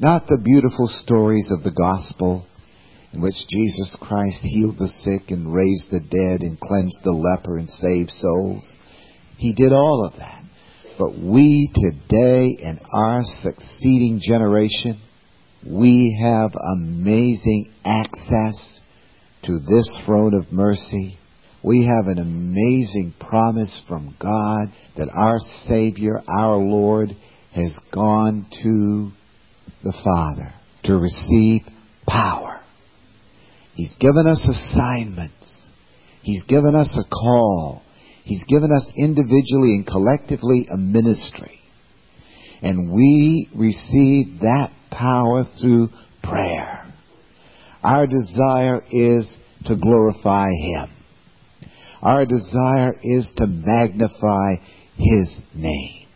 Not 0.00 0.26
the 0.26 0.40
beautiful 0.42 0.88
stories 0.88 1.52
of 1.52 1.62
the 1.62 1.70
gospel 1.70 2.46
in 3.12 3.20
which 3.20 3.34
Jesus 3.48 3.96
Christ 4.00 4.38
healed 4.40 4.76
the 4.78 4.88
sick 4.88 5.30
and 5.30 5.54
raised 5.54 5.90
the 5.90 6.00
dead 6.00 6.42
and 6.42 6.58
cleansed 6.58 6.98
the 7.04 7.12
leper 7.12 7.58
and 7.58 7.68
saved 7.68 8.10
souls. 8.10 8.64
He 9.36 9.54
did 9.54 9.72
all 9.72 10.04
of 10.04 10.18
that. 10.18 10.42
But 10.98 11.18
we 11.18 11.70
today 11.74 12.56
in 12.58 12.80
our 12.92 13.22
succeeding 13.42 14.20
generation, 14.22 15.00
we 15.66 16.18
have 16.22 16.52
amazing 16.76 17.72
access 17.84 18.80
to 19.44 19.58
this 19.58 20.00
throne 20.04 20.34
of 20.34 20.52
mercy. 20.52 21.18
We 21.62 21.86
have 21.86 22.06
an 22.06 22.18
amazing 22.18 23.14
promise 23.18 23.82
from 23.88 24.16
God 24.20 24.72
that 24.96 25.08
our 25.12 25.38
Savior, 25.66 26.22
our 26.28 26.56
Lord, 26.56 27.16
has 27.54 27.78
gone 27.92 28.46
to 28.62 29.10
the 29.82 29.94
Father 30.04 30.52
to 30.84 30.96
receive 30.96 31.62
power 32.06 32.54
He's 33.74 33.94
given 33.98 34.26
us 34.26 34.48
assignments. 34.48 35.68
He's 36.22 36.44
given 36.44 36.74
us 36.74 36.96
a 36.98 37.08
call. 37.08 37.82
He's 38.24 38.44
given 38.44 38.70
us 38.72 38.90
individually 38.96 39.76
and 39.76 39.86
collectively 39.86 40.66
a 40.72 40.76
ministry. 40.76 41.60
And 42.62 42.92
we 42.92 43.48
receive 43.54 44.40
that 44.40 44.72
power 44.90 45.44
through 45.60 45.90
prayer. 46.22 46.92
Our 47.82 48.06
desire 48.06 48.82
is 48.90 49.32
to 49.66 49.76
glorify 49.76 50.50
Him. 50.50 50.90
Our 52.02 52.24
desire 52.24 52.94
is 53.02 53.30
to 53.36 53.46
magnify 53.46 54.56
His 54.96 55.40
name. 55.54 56.06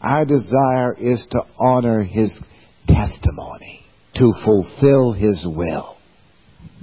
Our 0.00 0.24
desire 0.24 0.94
is 0.94 1.26
to 1.32 1.42
honor 1.58 2.04
His 2.04 2.32
testimony, 2.86 3.80
to 4.16 4.32
fulfill 4.44 5.12
His 5.12 5.44
will 5.48 5.94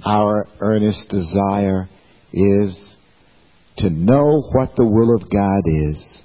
our 0.05 0.47
earnest 0.59 1.09
desire 1.09 1.87
is 2.33 2.97
to 3.77 3.89
know 3.89 4.41
what 4.53 4.75
the 4.75 4.87
will 4.87 5.15
of 5.15 5.29
God 5.29 5.63
is 5.65 6.21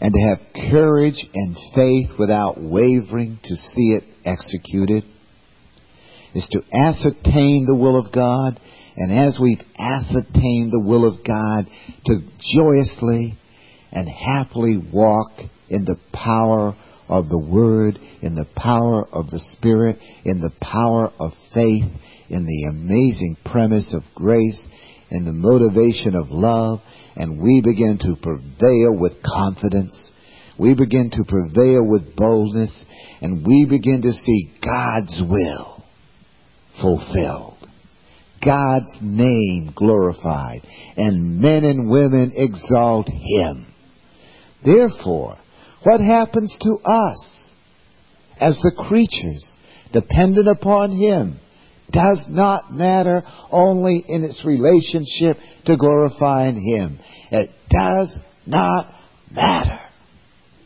and 0.00 0.12
to 0.12 0.20
have 0.20 0.70
courage 0.70 1.24
and 1.32 1.56
faith 1.74 2.18
without 2.18 2.60
wavering 2.60 3.38
to 3.44 3.54
see 3.54 3.96
it 3.96 4.04
executed 4.24 5.04
is 6.34 6.48
to 6.50 6.60
ascertain 6.76 7.66
the 7.66 7.76
will 7.76 7.98
of 7.98 8.12
God. 8.12 8.58
And 8.96 9.12
as 9.12 9.38
we've 9.40 9.62
ascertained 9.78 10.72
the 10.72 10.84
will 10.84 11.06
of 11.06 11.24
God 11.24 11.66
to 12.06 12.20
joyously 12.54 13.38
and 13.92 14.08
happily 14.08 14.76
walk 14.92 15.32
in 15.68 15.84
the 15.84 15.96
power 16.12 16.74
of 17.08 17.28
the 17.28 17.38
Word, 17.38 17.98
in 18.22 18.34
the 18.34 18.46
power 18.56 19.06
of 19.12 19.26
the 19.26 19.40
Spirit, 19.52 19.98
in 20.24 20.40
the 20.40 20.52
power 20.60 21.12
of 21.20 21.32
faith, 21.52 21.84
in 22.28 22.46
the 22.46 22.64
amazing 22.70 23.36
premise 23.44 23.94
of 23.94 24.02
grace, 24.14 24.66
in 25.12 25.26
the 25.26 25.32
motivation 25.32 26.16
of 26.16 26.30
love, 26.30 26.80
and 27.16 27.40
we 27.40 27.60
begin 27.62 27.98
to 28.00 28.16
prevail 28.16 28.98
with 28.98 29.12
confidence. 29.22 29.94
We 30.58 30.74
begin 30.74 31.10
to 31.10 31.24
prevail 31.28 31.86
with 31.86 32.16
boldness, 32.16 32.84
and 33.20 33.46
we 33.46 33.66
begin 33.68 34.00
to 34.02 34.12
see 34.12 34.52
God's 34.64 35.22
will 35.28 35.84
fulfilled. 36.80 37.58
God's 38.42 38.98
name 39.02 39.72
glorified, 39.76 40.62
and 40.96 41.40
men 41.40 41.64
and 41.64 41.90
women 41.90 42.32
exalt 42.34 43.08
Him. 43.08 43.66
Therefore, 44.64 45.36
what 45.84 46.00
happens 46.00 46.56
to 46.62 46.90
us 46.90 47.52
as 48.40 48.58
the 48.62 48.72
creatures 48.88 49.44
dependent 49.92 50.48
upon 50.48 50.92
Him 50.92 51.38
does 51.92 52.24
not 52.28 52.72
matter 52.72 53.22
only 53.50 54.04
in 54.06 54.24
its 54.24 54.44
relationship 54.44 55.36
to 55.66 55.76
glorifying 55.76 56.60
Him. 56.60 56.98
It 57.30 57.50
does 57.70 58.18
not 58.46 58.92
matter. 59.30 59.80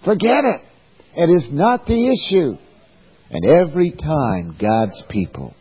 Forget 0.04 0.45
it. 0.45 0.61
It 1.14 1.30
is 1.30 1.49
not 1.50 1.87
the 1.87 2.12
issue. 2.12 2.56
And 3.30 3.45
every 3.45 3.90
time 3.90 4.56
God's 4.61 5.02
people 5.11 5.54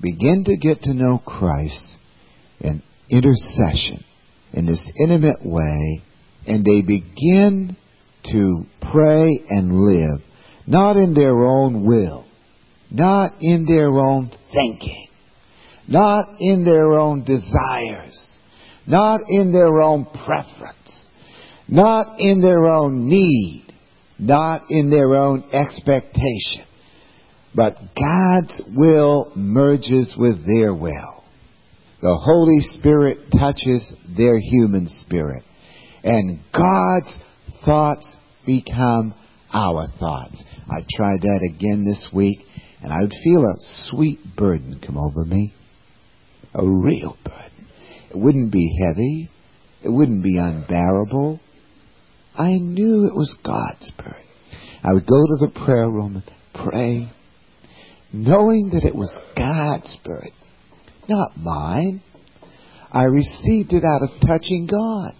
begin 0.00 0.44
to 0.44 0.56
get 0.56 0.82
to 0.82 0.94
know 0.94 1.18
Christ 1.18 1.96
in 2.60 2.82
intercession 3.10 4.04
in 4.52 4.66
this 4.66 4.82
intimate 4.98 5.44
way, 5.44 6.02
and 6.46 6.64
they 6.64 6.82
begin 6.82 7.76
to 8.30 8.64
pray 8.92 9.28
and 9.48 9.72
live, 9.72 10.20
not 10.66 10.96
in 10.96 11.14
their 11.14 11.38
own 11.44 11.86
will, 11.86 12.24
not 12.90 13.32
in 13.40 13.66
their 13.66 13.90
own 13.90 14.30
thinking, 14.54 15.08
not 15.88 16.36
in 16.40 16.64
their 16.64 16.92
own 16.92 17.24
desires, 17.24 18.38
not 18.86 19.20
in 19.28 19.52
their 19.52 19.80
own 19.82 20.06
preference, 20.24 21.06
not 21.68 22.18
in 22.20 22.40
their 22.40 22.64
own 22.64 23.08
need, 23.08 23.64
not 24.18 24.62
in 24.70 24.90
their 24.90 25.14
own 25.14 25.44
expectation, 25.52 26.66
but 27.54 27.76
God's 27.96 28.62
will 28.76 29.32
merges 29.34 30.14
with 30.18 30.46
their 30.46 30.72
will. 30.74 31.24
The 32.00 32.18
Holy 32.22 32.60
Spirit 32.78 33.18
touches 33.38 33.94
their 34.16 34.38
human 34.38 34.88
spirit, 35.02 35.42
and 36.02 36.40
God's 36.52 37.18
thoughts 37.64 38.16
become 38.44 39.14
our 39.52 39.86
thoughts. 39.98 40.42
I 40.68 40.80
tried 40.96 41.22
that 41.22 41.50
again 41.54 41.84
this 41.84 42.10
week, 42.12 42.40
and 42.84 42.92
I 42.92 43.00
would 43.00 43.14
feel 43.24 43.42
a 43.46 43.54
sweet 43.88 44.18
burden 44.36 44.78
come 44.86 44.98
over 44.98 45.24
me. 45.24 45.54
A 46.54 46.62
real 46.62 47.16
burden. 47.24 47.66
It 48.10 48.18
wouldn't 48.18 48.52
be 48.52 48.78
heavy. 48.78 49.30
It 49.82 49.88
wouldn't 49.88 50.22
be 50.22 50.36
unbearable. 50.36 51.40
I 52.36 52.58
knew 52.58 53.06
it 53.06 53.14
was 53.14 53.34
God's 53.42 53.90
burden. 53.96 54.26
I 54.82 54.92
would 54.92 55.06
go 55.06 55.16
to 55.16 55.46
the 55.46 55.64
prayer 55.64 55.88
room 55.88 56.22
and 56.22 56.68
pray, 56.68 57.10
knowing 58.12 58.68
that 58.74 58.84
it 58.86 58.94
was 58.94 59.10
God's 59.34 59.96
burden, 60.04 60.32
not 61.08 61.38
mine. 61.38 62.02
I 62.92 63.04
received 63.04 63.72
it 63.72 63.82
out 63.82 64.02
of 64.02 64.10
touching 64.26 64.68
God. 64.70 65.12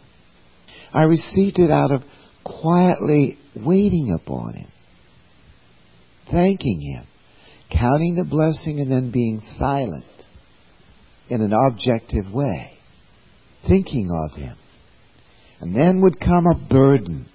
I 0.93 1.05
received 1.05 1.59
it 1.59 1.71
out 1.71 1.93
of 1.93 2.03
quietly 2.45 3.39
waiting 3.57 4.15
upon 4.15 4.53
Him, 4.55 4.69
thanking 6.31 6.83
Him, 6.83 7.07
counting 7.71 8.15
the 8.17 8.25
blessing, 8.25 8.81
and 8.81 8.91
then 8.91 9.11
being 9.11 9.41
silent 9.59 10.05
in 11.29 11.41
an 11.41 11.53
objective 11.53 12.33
way, 12.33 12.73
thinking 13.67 14.11
of 14.11 14.37
Him. 14.39 14.57
And 15.61 15.75
then 15.75 16.01
would 16.03 16.21
come 16.21 16.47
a 16.47 16.69
burden. 16.69 17.27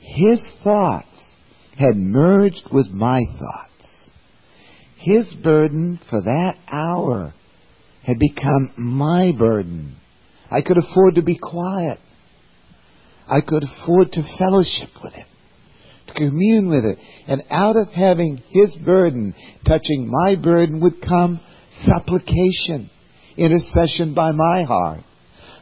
His 0.00 0.46
thoughts 0.62 1.30
had 1.78 1.96
merged 1.96 2.68
with 2.72 2.88
my 2.88 3.20
thoughts. 3.38 4.10
His 4.98 5.34
burden 5.42 6.00
for 6.08 6.22
that 6.22 6.54
hour 6.70 7.34
had 8.04 8.18
become 8.18 8.72
my 8.76 9.32
burden. 9.36 9.96
I 10.50 10.62
could 10.62 10.78
afford 10.78 11.16
to 11.16 11.22
be 11.22 11.38
quiet. 11.40 11.98
I 13.28 13.40
could 13.40 13.64
afford 13.64 14.12
to 14.12 14.36
fellowship 14.38 14.90
with 15.02 15.12
Him, 15.12 15.26
commune 16.14 16.68
with 16.68 16.84
it. 16.84 16.98
And 17.26 17.42
out 17.50 17.76
of 17.76 17.88
having 17.88 18.42
His 18.50 18.76
burden 18.84 19.34
touching 19.66 20.10
my 20.10 20.36
burden 20.36 20.80
would 20.80 21.00
come 21.00 21.40
supplication, 21.84 22.90
intercession 23.36 24.14
by 24.14 24.32
my 24.32 24.64
heart. 24.64 25.00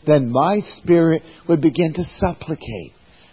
Then 0.07 0.31
my 0.31 0.61
spirit 0.77 1.23
would 1.49 1.61
begin 1.61 1.95
to 1.95 2.05
supplicate. 2.19 2.93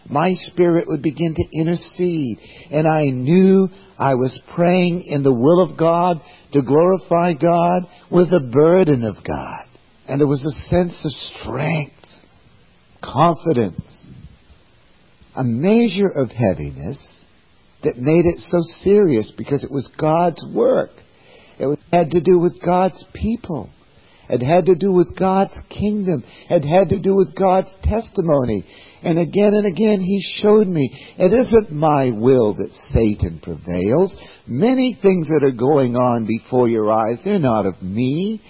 My 0.10 0.34
spirit 0.36 0.88
would 0.88 1.02
begin 1.02 1.36
to 1.36 1.60
intercede. 1.60 2.40
And 2.72 2.88
I 2.88 3.06
knew 3.06 3.68
I 3.98 4.16
was 4.16 4.40
praying 4.56 5.04
in 5.04 5.24
the 5.24 5.34
will 5.34 5.62
of 5.62 5.78
God 5.78 6.18
to 6.54 6.62
glorify 6.62 7.34
God 7.34 7.84
with 8.10 8.30
the 8.30 8.50
burden 8.52 9.04
of 9.04 9.24
God. 9.24 9.66
And 10.08 10.20
there 10.20 10.28
was 10.28 10.44
a 10.44 10.70
sense 10.70 11.06
of 11.06 11.12
strength, 11.12 11.94
confidence, 13.04 14.01
a 15.36 15.44
measure 15.44 16.10
of 16.10 16.30
heaviness 16.30 17.26
that 17.84 17.98
made 17.98 18.26
it 18.26 18.38
so 18.38 18.60
serious 18.84 19.34
because 19.38 19.64
it 19.64 19.72
was 19.72 19.90
God's 20.00 20.44
work. 20.54 20.92
It 21.58 21.80
had 21.92 22.12
to 22.12 22.22
do 22.22 22.40
with 22.40 22.62
God's 22.64 23.04
people. 23.14 23.70
It 24.30 24.42
had 24.42 24.68
to 24.68 24.76
do 24.76 24.92
with 24.94 25.18
God's 25.18 25.58
kingdom. 25.70 26.24
It 26.50 26.64
had 26.64 26.90
to 26.90 27.00
do 27.00 27.16
with 27.16 27.36
God's 27.36 27.70
testimony. 27.84 28.66
And 29.04 29.20
again 29.20 29.54
and 29.54 29.66
again 29.66 30.00
he 30.00 30.22
showed 30.42 30.68
me 30.68 30.90
it 31.18 31.34
isn't 31.34 31.72
my 31.72 32.12
will 32.12 32.54
that 32.56 32.72
Satan 32.94 33.40
prevails. 33.44 34.16
Many 34.48 34.98
things 35.02 35.28
that 35.28 35.44
are 35.44 35.52
going 35.52 35.96
on 35.96 36.26
before 36.26 36.70
your 36.70 36.90
eyes, 36.90 37.20
they're 37.26 37.40
not 37.40 37.66
of 37.66 37.82
me. 37.82 38.42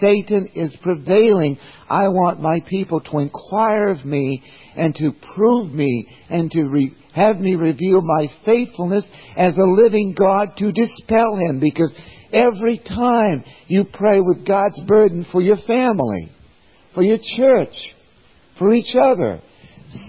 Satan 0.00 0.48
is 0.54 0.76
prevailing. 0.82 1.58
I 1.88 2.08
want 2.08 2.40
my 2.40 2.60
people 2.68 3.00
to 3.00 3.18
inquire 3.18 3.88
of 3.88 4.04
me 4.04 4.42
and 4.76 4.94
to 4.96 5.12
prove 5.34 5.72
me 5.72 6.08
and 6.28 6.50
to 6.50 6.64
re- 6.64 6.96
have 7.14 7.38
me 7.38 7.54
reveal 7.54 8.02
my 8.02 8.26
faithfulness 8.44 9.06
as 9.36 9.56
a 9.56 9.62
living 9.62 10.14
God 10.18 10.56
to 10.58 10.72
dispel 10.72 11.36
him 11.36 11.60
because 11.60 11.94
every 12.32 12.78
time 12.78 13.44
you 13.66 13.84
pray 13.92 14.20
with 14.20 14.46
God's 14.46 14.80
burden 14.86 15.26
for 15.30 15.40
your 15.40 15.58
family, 15.66 16.30
for 16.94 17.02
your 17.02 17.18
church, 17.36 17.74
for 18.58 18.72
each 18.72 18.94
other, 19.00 19.40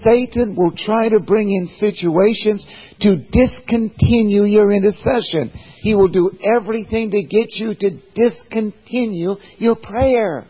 Satan 0.02 0.56
will 0.56 0.72
try 0.76 1.08
to 1.08 1.20
bring 1.20 1.50
in 1.50 1.66
situations 1.78 2.66
to 3.00 3.16
discontinue 3.30 4.44
your 4.44 4.72
intercession. 4.72 5.52
He 5.86 5.94
will 5.94 6.08
do 6.08 6.32
everything 6.42 7.12
to 7.12 7.22
get 7.22 7.46
you 7.50 7.72
to 7.72 7.90
discontinue 8.12 9.36
your 9.58 9.76
prayer. 9.76 10.44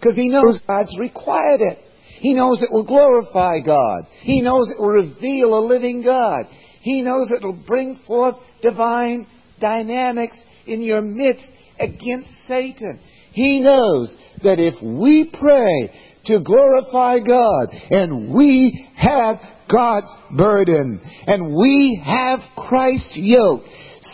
Because 0.00 0.16
he 0.16 0.30
knows 0.30 0.58
God's 0.66 0.96
required 0.98 1.60
it. 1.60 1.80
He 2.20 2.32
knows 2.32 2.62
it 2.62 2.72
will 2.72 2.86
glorify 2.86 3.58
God. 3.60 4.04
He 4.22 4.40
knows 4.40 4.70
it 4.70 4.80
will 4.80 4.88
reveal 4.88 5.58
a 5.58 5.60
living 5.60 6.02
God. 6.02 6.46
He 6.80 7.02
knows 7.02 7.30
it 7.30 7.44
will 7.44 7.62
bring 7.66 8.00
forth 8.06 8.36
divine 8.62 9.26
dynamics 9.60 10.42
in 10.66 10.80
your 10.80 11.02
midst 11.02 11.44
against 11.78 12.30
Satan. 12.48 13.00
He 13.32 13.60
knows 13.60 14.16
that 14.44 14.58
if 14.58 14.82
we 14.82 15.30
pray 15.30 15.90
to 16.24 16.42
glorify 16.42 17.18
God 17.18 17.68
and 17.90 18.34
we 18.34 18.88
have 18.96 19.36
God's 19.70 20.10
burden 20.34 21.02
and 21.26 21.54
we 21.54 22.02
have 22.02 22.40
Christ's 22.56 23.12
yoke, 23.16 23.64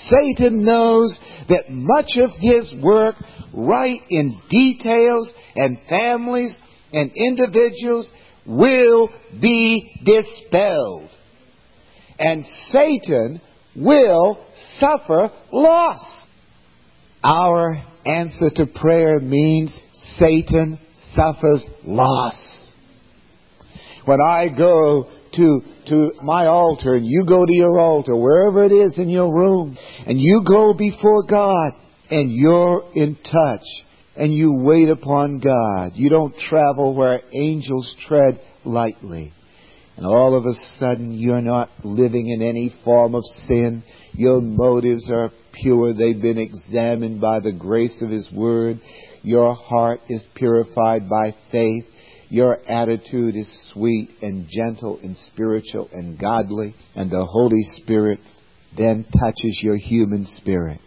Satan 0.07 0.65
knows 0.65 1.19
that 1.49 1.71
much 1.71 2.13
of 2.17 2.31
his 2.39 2.75
work, 2.83 3.17
right 3.53 4.01
in 4.09 4.41
details 4.49 5.33
and 5.57 5.79
families 5.89 6.57
and 6.93 7.11
individuals, 7.15 8.11
will 8.47 9.11
be 9.41 9.93
dispelled. 10.05 11.11
And 12.19 12.45
Satan 12.71 13.41
will 13.77 14.45
suffer 14.79 15.31
loss. 15.53 16.27
Our 17.23 17.75
answer 18.05 18.51
to 18.57 18.67
prayer 18.67 19.21
means 19.21 19.79
Satan 20.17 20.79
suffers 21.15 21.69
loss. 21.85 22.73
When 24.05 24.21
I 24.21 24.49
go 24.49 25.09
to, 25.35 25.61
to 25.91 26.13
my 26.23 26.47
altar 26.47 26.95
and 26.95 27.05
you 27.05 27.25
go 27.29 27.45
to 27.45 27.53
your 27.53 27.79
altar, 27.79 28.17
wherever 28.17 28.65
it 28.65 28.73
is 28.73 28.99
in 28.99 29.09
your 29.09 29.33
room, 29.33 29.77
and 30.07 30.19
you 30.19 30.43
go 30.47 30.73
before 30.73 31.25
God 31.29 31.73
and 32.11 32.33
you're 32.33 32.85
in 32.95 33.17
touch 33.17 33.67
and 34.17 34.33
you 34.33 34.63
wait 34.65 34.89
upon 34.89 35.39
God. 35.41 35.93
You 35.95 36.11
don't 36.11 36.35
travel 36.49 36.95
where 36.97 37.21
angels 37.33 37.95
tread 38.09 38.41
lightly. 38.65 39.33
and 39.97 40.07
all 40.07 40.35
of 40.35 40.45
a 40.47 40.55
sudden 40.79 41.13
you're 41.13 41.43
not 41.43 41.69
living 41.85 42.29
in 42.29 42.41
any 42.41 42.73
form 42.85 43.15
of 43.15 43.23
sin. 43.47 43.83
Your 44.13 44.41
motives 44.41 45.11
are 45.13 45.31
pure. 45.53 45.93
They've 45.93 46.21
been 46.21 46.39
examined 46.39 47.21
by 47.21 47.41
the 47.41 47.53
grace 47.53 48.03
of 48.03 48.11
His 48.11 48.31
Word. 48.33 48.81
Your 49.23 49.55
heart 49.55 50.01
is 50.09 50.27
purified 50.35 51.09
by 51.09 51.35
faith. 51.53 51.85
Your 52.31 52.59
attitude 52.69 53.35
is 53.35 53.71
sweet 53.73 54.09
and 54.23 54.47
gentle 54.49 55.01
and 55.03 55.17
spiritual 55.17 55.91
and 55.93 56.19
godly. 56.19 56.77
And 56.95 57.11
the 57.11 57.27
Holy 57.27 57.63
Spirit 57.77 58.21
then 58.77 59.05
touches 59.21 59.61
your 59.63 59.77
human 59.77 60.25
spirit. 60.25 60.81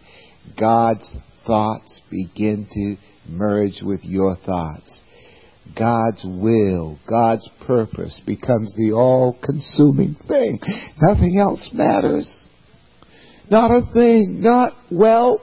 God's 0.58 1.18
thoughts 1.46 2.02
begin 2.10 2.68
to 2.72 2.96
merge 3.30 3.82
with 3.84 4.00
your 4.04 4.38
thoughts. 4.46 5.02
God's 5.78 6.24
will, 6.26 6.98
God's 7.10 7.50
purpose 7.68 8.22
becomes 8.26 8.74
the 8.78 8.94
all 8.94 9.38
consuming 9.44 10.16
thing. 10.28 10.60
Nothing 11.02 11.38
else 11.40 11.70
matters. 11.74 12.48
Not 13.50 13.72
a 13.72 13.82
thing, 13.94 14.42
not 14.42 14.74
wealth, 14.90 15.42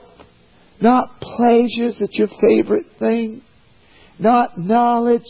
not 0.81 1.21
pleasures 1.21 1.97
that's 1.99 2.17
your 2.17 2.27
favorite 2.39 2.87
thing, 2.97 3.43
not 4.19 4.57
knowledge. 4.57 5.21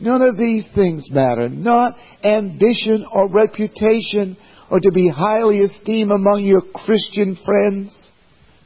None 0.00 0.22
of 0.22 0.36
these 0.36 0.68
things 0.74 1.08
matter. 1.10 1.48
Not 1.48 1.96
ambition 2.22 3.06
or 3.10 3.28
reputation 3.28 4.36
or 4.70 4.80
to 4.80 4.90
be 4.92 5.08
highly 5.08 5.60
esteemed 5.60 6.10
among 6.10 6.44
your 6.44 6.60
Christian 6.60 7.36
friends. 7.44 8.10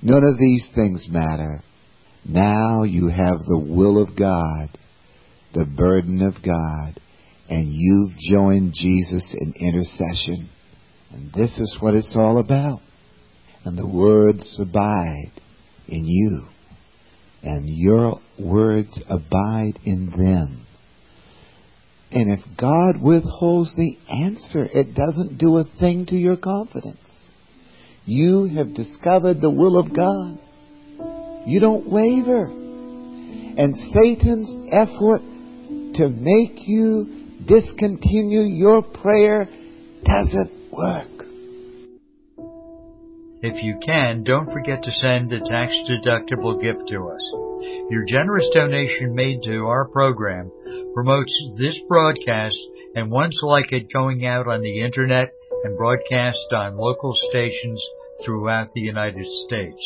None 0.03 0.25
of 0.25 0.39
these 0.39 0.69
things 0.75 1.07
matter. 1.11 1.63
Now 2.25 2.85
you 2.85 3.09
have 3.09 3.39
the 3.39 3.59
will 3.59 4.03
of 4.03 4.17
God, 4.17 4.77
the 5.55 5.67
burden 5.77 6.23
of 6.23 6.35
God, 6.43 7.01
and 7.49 7.69
you've 7.71 8.17
joined 8.31 8.73
Jesus 8.75 9.35
in 9.39 9.53
intercession. 9.57 10.49
And 11.13 11.33
this 11.33 11.59
is 11.59 11.77
what 11.81 11.95
it's 11.95 12.15
all 12.17 12.39
about. 12.39 12.81
And 13.65 13.77
the 13.77 13.87
words 13.87 14.59
abide 14.61 15.33
in 15.87 16.07
you, 16.07 16.47
and 17.43 17.65
your 17.69 18.21
words 18.39 19.03
abide 19.09 19.79
in 19.85 20.11
them. 20.11 20.67
And 22.13 22.31
if 22.31 22.41
God 22.59 23.01
withholds 23.01 23.75
the 23.77 23.97
answer, 24.09 24.65
it 24.65 24.95
doesn't 24.95 25.39
do 25.39 25.59
a 25.59 25.65
thing 25.79 26.07
to 26.07 26.17
your 26.17 26.37
confidence. 26.37 26.99
You 28.05 28.47
have 28.57 28.75
discovered 28.75 29.41
the 29.41 29.51
will 29.51 29.79
of 29.79 29.95
God. 29.95 30.39
You 31.47 31.61
don't 31.61 31.89
waver. 31.89 32.47
And 32.47 33.77
Satan's 33.95 34.51
effort 34.73 35.23
to 35.95 36.09
make 36.09 36.67
you 36.67 37.37
discontinue 37.47 38.43
your 38.43 38.83
prayer 38.83 39.49
doesn't 40.05 40.73
work. 40.73 41.20
If 43.43 43.63
you 43.63 43.79
can, 43.85 44.23
don't 44.23 44.53
forget 44.53 44.83
to 44.83 44.91
send 44.91 45.33
a 45.33 45.41
tax 45.41 45.73
deductible 45.89 46.61
gift 46.61 46.89
to 46.89 47.09
us. 47.09 47.33
Your 47.91 48.05
generous 48.07 48.47
donation 48.55 49.15
made 49.15 49.43
to 49.45 49.67
our 49.67 49.89
program 49.89 50.53
promotes 50.95 51.33
this 51.57 51.81
broadcast 51.89 52.59
and 52.95 53.11
ones 53.11 53.39
like 53.43 53.73
it 53.73 53.91
going 53.93 54.27
out 54.27 54.47
on 54.47 54.61
the 54.61 54.81
internet 54.81 55.33
and 55.65 55.79
broadcast 55.79 56.53
on 56.53 56.77
local 56.77 57.15
stations 57.31 57.83
throughout 58.25 58.73
the 58.75 58.81
United 58.81 59.27
States. 59.47 59.81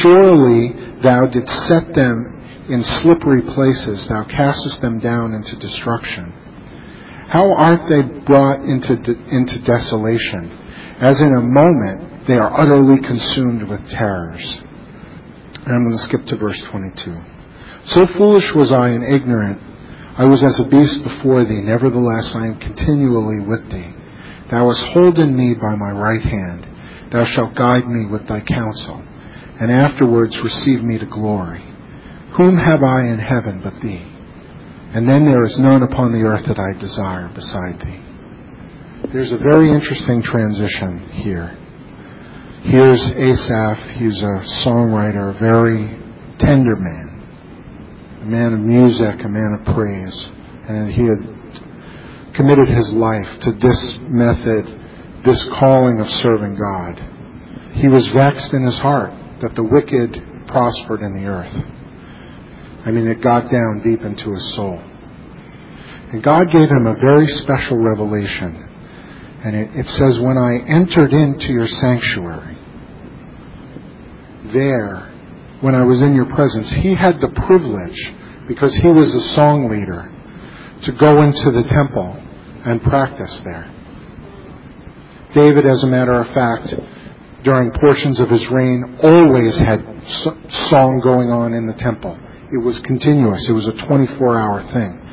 Surely 0.00 1.02
thou 1.02 1.26
didst 1.26 1.68
set 1.68 1.94
them 1.94 2.66
in 2.68 2.84
slippery 3.02 3.42
places, 3.42 4.06
thou 4.08 4.24
castest 4.24 4.80
them 4.80 5.00
down 5.00 5.34
into 5.34 5.56
destruction. 5.56 6.32
How 7.28 7.52
art 7.52 7.80
they 7.88 8.02
brought 8.24 8.60
into, 8.64 8.96
de- 8.96 9.28
into 9.34 9.58
desolation? 9.62 10.50
As 11.00 11.20
in 11.20 11.34
a 11.36 11.42
moment 11.42 12.26
they 12.26 12.34
are 12.34 12.60
utterly 12.60 13.00
consumed 13.00 13.68
with 13.68 13.80
terrors. 13.90 14.42
And 15.64 15.74
I'm 15.74 15.84
going 15.84 15.98
to 15.98 16.04
skip 16.04 16.26
to 16.26 16.36
verse 16.36 16.60
22. 16.70 17.16
So 17.86 18.06
foolish 18.16 18.52
was 18.54 18.70
I 18.70 18.88
and 18.88 19.04
ignorant. 19.04 19.60
I 20.16 20.24
was 20.24 20.42
as 20.42 20.60
a 20.60 20.68
beast 20.68 21.02
before 21.04 21.44
thee. 21.44 21.60
Nevertheless, 21.62 22.32
I 22.34 22.46
am 22.46 22.58
continually 22.58 23.40
with 23.40 23.70
thee. 23.70 23.94
Thou 24.50 24.68
hast 24.68 24.92
holden 24.92 25.36
me 25.36 25.54
by 25.54 25.74
my 25.76 25.90
right 25.90 26.22
hand. 26.22 26.67
Thou 27.12 27.24
shalt 27.24 27.54
guide 27.54 27.88
me 27.88 28.06
with 28.06 28.28
thy 28.28 28.40
counsel, 28.40 29.02
and 29.60 29.70
afterwards 29.70 30.36
receive 30.42 30.82
me 30.82 30.98
to 30.98 31.06
glory. 31.06 31.64
Whom 32.36 32.56
have 32.58 32.82
I 32.82 33.06
in 33.06 33.18
heaven 33.18 33.60
but 33.62 33.80
thee? 33.82 34.04
And 34.94 35.08
then 35.08 35.24
there 35.24 35.44
is 35.44 35.58
none 35.58 35.82
upon 35.82 36.12
the 36.12 36.26
earth 36.26 36.46
that 36.46 36.58
I 36.58 36.78
desire 36.78 37.28
beside 37.34 37.80
thee. 37.80 39.12
There's 39.12 39.32
a 39.32 39.38
very 39.38 39.72
interesting 39.72 40.22
transition 40.22 41.08
here. 41.22 41.56
Here's 42.64 43.00
Asaph. 43.00 43.98
He's 43.98 44.18
a 44.18 44.44
songwriter, 44.64 45.34
a 45.34 45.38
very 45.38 45.98
tender 46.38 46.76
man, 46.76 48.20
a 48.22 48.24
man 48.26 48.52
of 48.52 48.60
music, 48.60 49.24
a 49.24 49.28
man 49.28 49.58
of 49.58 49.74
praise. 49.74 50.28
And 50.68 50.92
he 50.92 51.04
had 51.04 52.34
committed 52.34 52.68
his 52.68 52.90
life 52.92 53.28
to 53.44 53.52
this 53.52 53.98
method 54.02 54.77
this 55.24 55.42
calling 55.58 56.00
of 56.00 56.06
serving 56.22 56.56
God. 56.56 57.00
He 57.74 57.88
was 57.88 58.06
vexed 58.14 58.52
in 58.52 58.64
his 58.64 58.76
heart 58.76 59.12
that 59.42 59.54
the 59.54 59.62
wicked 59.62 60.46
prospered 60.46 61.02
in 61.02 61.14
the 61.14 61.26
earth. 61.28 61.54
I 62.86 62.90
mean, 62.90 63.06
it 63.06 63.22
got 63.22 63.50
down 63.50 63.82
deep 63.84 64.02
into 64.02 64.32
his 64.32 64.54
soul. 64.54 64.78
And 66.12 66.22
God 66.22 66.50
gave 66.50 66.68
him 66.68 66.86
a 66.86 66.94
very 66.94 67.26
special 67.42 67.76
revelation. 67.76 68.64
And 69.44 69.54
it, 69.54 69.70
it 69.74 69.86
says, 69.86 70.18
When 70.20 70.38
I 70.38 70.56
entered 70.66 71.12
into 71.12 71.52
your 71.52 71.68
sanctuary, 71.68 72.56
there, 74.52 75.12
when 75.60 75.74
I 75.74 75.84
was 75.84 76.00
in 76.00 76.14
your 76.14 76.34
presence, 76.34 76.70
he 76.82 76.94
had 76.94 77.20
the 77.20 77.28
privilege, 77.46 77.98
because 78.48 78.74
he 78.76 78.88
was 78.88 79.12
a 79.14 79.34
song 79.34 79.68
leader, 79.68 80.10
to 80.86 80.92
go 80.92 81.22
into 81.22 81.50
the 81.50 81.68
temple 81.68 82.16
and 82.64 82.82
practice 82.82 83.40
there. 83.44 83.74
David, 85.34 85.66
as 85.70 85.82
a 85.82 85.86
matter 85.86 86.20
of 86.20 86.32
fact, 86.32 86.72
during 87.44 87.70
portions 87.80 88.18
of 88.18 88.30
his 88.30 88.44
reign, 88.50 88.98
always 89.02 89.56
had 89.58 89.84
song 90.70 91.00
going 91.04 91.30
on 91.30 91.52
in 91.52 91.66
the 91.66 91.74
temple. 91.74 92.18
It 92.50 92.64
was 92.64 92.78
continuous. 92.84 93.44
It 93.48 93.52
was 93.52 93.66
a 93.66 93.86
24 93.86 94.40
hour 94.40 94.62
thing. 94.72 95.04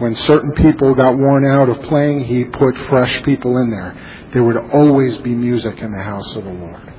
When 0.00 0.14
certain 0.26 0.52
people 0.56 0.94
got 0.94 1.18
worn 1.18 1.44
out 1.44 1.68
of 1.68 1.82
playing, 1.88 2.24
he 2.24 2.44
put 2.44 2.74
fresh 2.88 3.22
people 3.24 3.58
in 3.58 3.70
there. 3.70 3.92
There 4.32 4.42
would 4.42 4.56
always 4.72 5.20
be 5.20 5.34
music 5.34 5.78
in 5.78 5.92
the 5.92 6.02
house 6.02 6.36
of 6.36 6.44
the 6.44 6.50
Lord. 6.50 6.94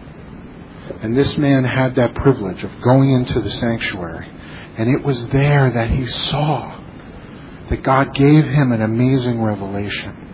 And 1.02 1.18
this 1.18 1.34
man 1.38 1.64
had 1.64 1.96
that 1.96 2.14
privilege 2.16 2.62
of 2.64 2.72
going 2.84 3.14
into 3.14 3.42
the 3.42 3.52
sanctuary. 3.62 4.28
And 4.78 4.90
it 4.90 5.04
was 5.04 5.18
there 5.32 5.72
that 5.72 5.90
he 5.90 6.06
saw 6.30 6.78
that 7.70 7.84
God 7.84 8.14
gave 8.14 8.44
him 8.44 8.72
an 8.72 8.82
amazing 8.82 9.42
revelation 9.42 10.29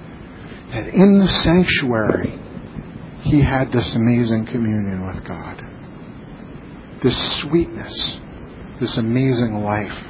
that 0.72 0.88
in 0.88 1.20
the 1.20 1.28
sanctuary, 1.44 2.40
he 3.24 3.42
had 3.42 3.72
this 3.72 3.92
amazing 3.96 4.46
communion 4.52 5.06
with 5.08 5.28
God. 5.28 5.62
This 7.04 7.16
sweetness, 7.42 8.14
this 8.80 8.98
amazing 8.98 9.64
life. 9.64 10.04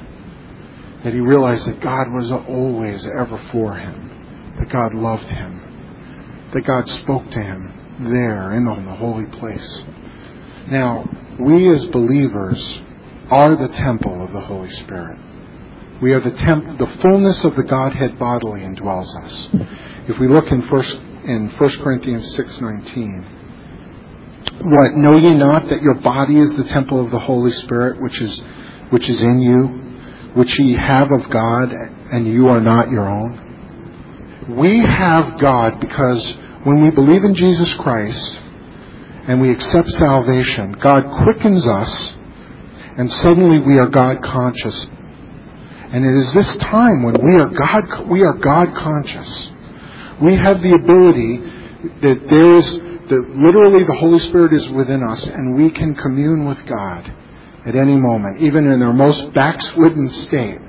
That 1.03 1.13
he 1.13 1.19
realized 1.19 1.67
that 1.67 1.81
God 1.81 2.11
was 2.11 2.31
always 2.47 3.05
ever 3.05 3.39
for 3.51 3.75
him. 3.75 4.55
That 4.59 4.71
God 4.71 4.93
loved 4.93 5.23
him. 5.23 6.51
That 6.53 6.65
God 6.65 6.87
spoke 7.03 7.29
to 7.31 7.41
him 7.41 8.09
there 8.11 8.53
in 8.57 8.65
the 8.65 8.95
holy 8.95 9.25
place. 9.39 9.83
Now, 10.71 11.05
we 11.39 11.73
as 11.73 11.85
believers 11.91 12.79
are 13.29 13.55
the 13.55 13.73
temple 13.77 14.25
of 14.25 14.33
the 14.33 14.41
Holy 14.41 14.71
Spirit. 14.83 15.19
We 16.01 16.11
are 16.11 16.19
the 16.19 16.31
temp- 16.31 16.77
the 16.77 16.87
fullness 17.01 17.43
of 17.45 17.55
the 17.55 17.63
Godhead 17.63 18.19
bodily 18.19 18.61
indwells 18.61 19.15
us. 19.23 19.47
If 20.07 20.19
we 20.19 20.27
look 20.27 20.51
in 20.51 20.61
first 20.63 20.93
in 21.23 21.49
1 21.57 21.69
Corinthians 21.81 22.35
6:19, 22.35 23.25
what 24.63 24.95
know 24.95 25.17
ye 25.17 25.33
not 25.33 25.69
that 25.69 25.81
your 25.81 25.95
body 25.95 26.37
is 26.37 26.55
the 26.57 26.65
temple 26.65 27.03
of 27.03 27.11
the 27.11 27.19
Holy 27.19 27.51
Spirit 27.63 28.01
which 28.01 28.19
is 28.21 28.43
which 28.89 29.09
is 29.09 29.21
in 29.21 29.39
you, 29.41 29.67
which 30.35 30.59
ye 30.59 30.73
have 30.73 31.11
of 31.11 31.29
God, 31.29 31.71
and 32.11 32.27
you 32.27 32.49
are 32.49 32.61
not 32.61 32.91
your 32.91 33.09
own? 33.09 33.39
We 34.49 34.79
have 34.85 35.39
God 35.39 35.79
because 35.79 36.33
when 36.65 36.83
we 36.83 36.91
believe 36.91 37.23
in 37.23 37.35
Jesus 37.35 37.73
Christ 37.79 38.39
and 39.27 39.41
we 39.41 39.49
accept 39.49 39.89
salvation, 39.91 40.73
God 40.73 41.03
quickens 41.23 41.65
us 41.65 42.13
and 42.97 43.11
suddenly 43.23 43.59
we 43.59 43.79
are 43.79 43.87
God 43.87 44.21
conscious. 44.23 44.87
And 45.95 46.03
it 46.03 46.11
is 46.11 46.33
this 46.33 46.57
time 46.69 47.03
when 47.03 47.15
we 47.23 47.39
are 47.39 47.47
God, 47.55 48.09
we 48.09 48.19
are 48.19 48.33
God 48.33 48.67
conscious. 48.75 49.47
We 50.21 50.35
have 50.35 50.59
the 50.59 50.75
ability 50.75 51.39
that 52.03 52.19
there 52.29 52.57
is, 52.59 52.65
that 53.07 53.23
literally 53.31 53.85
the 53.87 53.95
Holy 53.95 54.19
Spirit 54.27 54.51
is 54.51 54.67
within 54.75 55.01
us 55.01 55.23
and 55.23 55.55
we 55.55 55.71
can 55.71 55.95
commune 55.95 56.43
with 56.43 56.57
God 56.67 57.09
at 57.65 57.75
any 57.77 57.95
moment, 57.95 58.41
even 58.41 58.67
in 58.67 58.81
our 58.81 58.91
most 58.91 59.33
backslidden 59.33 60.09
state. 60.27 60.59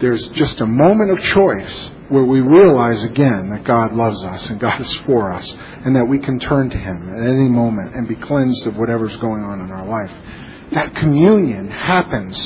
There's 0.00 0.28
just 0.34 0.60
a 0.60 0.66
moment 0.66 1.12
of 1.12 1.18
choice 1.30 1.90
where 2.08 2.24
we 2.24 2.40
realize 2.40 3.04
again 3.04 3.48
that 3.54 3.62
God 3.62 3.92
loves 3.92 4.20
us 4.24 4.50
and 4.50 4.58
God 4.58 4.80
is 4.80 4.92
for 5.06 5.30
us 5.30 5.46
and 5.86 5.94
that 5.94 6.06
we 6.06 6.18
can 6.18 6.40
turn 6.40 6.68
to 6.68 6.76
Him 6.76 7.14
at 7.14 7.30
any 7.30 7.48
moment 7.48 7.94
and 7.94 8.08
be 8.08 8.16
cleansed 8.16 8.66
of 8.66 8.74
whatever's 8.74 9.16
going 9.18 9.44
on 9.44 9.60
in 9.60 9.70
our 9.70 9.86
life. 9.86 10.10
That 10.72 10.96
communion 10.96 11.70
happens 11.70 12.36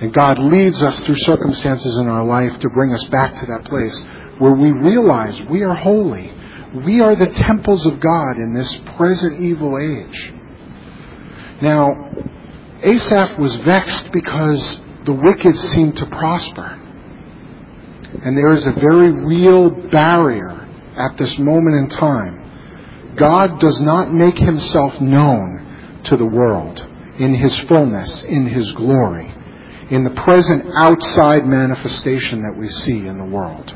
and 0.00 0.14
God 0.14 0.38
leads 0.38 0.80
us 0.82 1.04
through 1.04 1.18
circumstances 1.18 1.96
in 1.98 2.08
our 2.08 2.24
life 2.24 2.58
to 2.60 2.70
bring 2.70 2.92
us 2.92 3.04
back 3.10 3.38
to 3.40 3.46
that 3.46 3.64
place 3.66 3.96
where 4.38 4.54
we 4.54 4.70
realize 4.70 5.38
we 5.50 5.62
are 5.62 5.74
holy. 5.74 6.32
We 6.86 7.00
are 7.00 7.14
the 7.14 7.32
temples 7.46 7.84
of 7.86 8.00
God 8.00 8.36
in 8.36 8.54
this 8.54 8.78
present 8.96 9.42
evil 9.42 9.76
age. 9.76 10.32
Now, 11.62 12.10
Asaph 12.82 13.38
was 13.38 13.54
vexed 13.66 14.12
because 14.12 14.80
the 15.04 15.12
wicked 15.12 15.56
seemed 15.72 15.96
to 15.96 16.06
prosper. 16.06 16.78
And 18.24 18.36
there 18.36 18.52
is 18.52 18.66
a 18.66 18.72
very 18.72 19.12
real 19.12 19.68
barrier 19.90 20.66
at 20.96 21.18
this 21.18 21.34
moment 21.38 21.76
in 21.76 21.98
time. 21.98 23.16
God 23.18 23.60
does 23.60 23.78
not 23.80 24.12
make 24.12 24.36
himself 24.36 25.00
known 25.00 26.02
to 26.06 26.16
the 26.16 26.24
world 26.24 26.78
in 27.18 27.34
his 27.34 27.54
fullness, 27.68 28.24
in 28.28 28.46
his 28.46 28.72
glory, 28.72 29.34
in 29.90 30.04
the 30.04 30.22
present 30.22 30.64
outside 30.78 31.46
manifestation 31.46 32.42
that 32.42 32.56
we 32.56 32.68
see 32.86 33.06
in 33.06 33.18
the 33.18 33.24
world. 33.24 33.70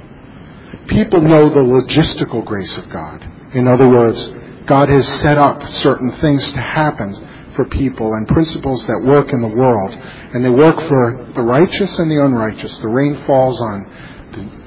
People 0.89 1.21
know 1.21 1.51
the 1.51 1.65
logistical 1.65 2.45
grace 2.45 2.73
of 2.79 2.91
God. 2.91 3.23
In 3.55 3.67
other 3.67 3.89
words, 3.89 4.19
God 4.67 4.89
has 4.89 5.07
set 5.23 5.39
up 5.39 5.61
certain 5.83 6.11
things 6.21 6.43
to 6.55 6.61
happen 6.61 7.53
for 7.57 7.65
people 7.67 8.13
and 8.15 8.27
principles 8.29 8.85
that 8.87 9.03
work 9.03 9.33
in 9.33 9.41
the 9.41 9.49
world. 9.49 9.93
And 9.93 10.45
they 10.45 10.51
work 10.51 10.77
for 10.77 11.33
the 11.35 11.43
righteous 11.43 11.99
and 11.99 12.11
the 12.11 12.23
unrighteous. 12.25 12.79
The 12.81 12.89
rain 12.89 13.23
falls 13.27 13.61
on 13.61 14.11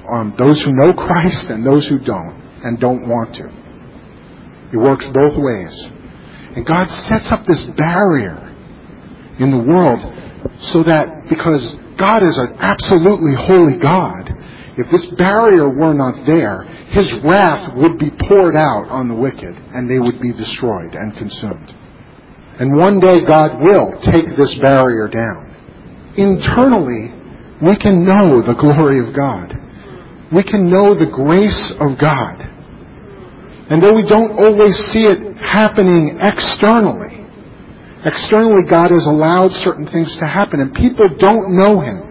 on 0.08 0.34
those 0.38 0.58
who 0.62 0.72
know 0.72 0.92
Christ 0.94 1.50
and 1.50 1.64
those 1.64 1.86
who 1.86 1.98
don't 1.98 2.40
and 2.64 2.80
don't 2.80 3.06
want 3.06 3.34
to. 3.34 3.44
It 4.72 4.76
works 4.76 5.04
both 5.12 5.36
ways. 5.36 5.74
And 6.56 6.66
God 6.66 6.88
sets 7.08 7.30
up 7.30 7.44
this 7.46 7.62
barrier 7.76 8.56
in 9.38 9.50
the 9.50 9.58
world 9.58 10.00
so 10.72 10.82
that 10.84 11.28
because 11.28 11.62
God 11.98 12.22
is 12.22 12.36
an 12.38 12.56
absolutely 12.58 13.34
holy 13.34 13.78
God, 13.78 14.30
if 14.78 14.86
this 14.90 15.06
barrier 15.18 15.68
were 15.68 15.94
not 15.94 16.26
there, 16.26 16.62
his 16.90 17.06
wrath 17.24 17.74
would 17.76 17.98
be 17.98 18.10
poured 18.28 18.56
out 18.56 18.88
on 18.90 19.08
the 19.08 19.14
wicked 19.14 19.54
and 19.74 19.90
they 19.90 19.98
would 19.98 20.20
be 20.20 20.32
destroyed 20.32 20.94
and 20.94 21.16
consumed. 21.16 21.74
And 22.60 22.76
one 22.76 23.00
day 23.00 23.20
God 23.26 23.60
will 23.60 24.00
take 24.06 24.26
this 24.36 24.54
barrier 24.62 25.08
down. 25.08 26.14
Internally, 26.16 27.14
we 27.62 27.76
can 27.76 28.04
know 28.04 28.42
the 28.42 28.58
glory 28.58 29.06
of 29.06 29.14
God 29.14 29.54
we 30.32 30.42
can 30.42 30.68
know 30.68 30.94
the 30.94 31.06
grace 31.06 31.72
of 31.80 31.98
God. 31.98 32.36
And 33.70 33.82
though 33.82 33.94
we 33.94 34.06
don't 34.06 34.32
always 34.32 34.74
see 34.92 35.04
it 35.04 35.36
happening 35.40 36.18
externally, 36.20 37.17
externally 38.04 38.62
God 38.68 38.90
has 38.90 39.04
allowed 39.06 39.52
certain 39.64 39.86
things 39.90 40.14
to 40.18 40.26
happen 40.26 40.60
and 40.60 40.74
people 40.74 41.06
don't 41.18 41.56
know 41.56 41.80
Him. 41.80 42.08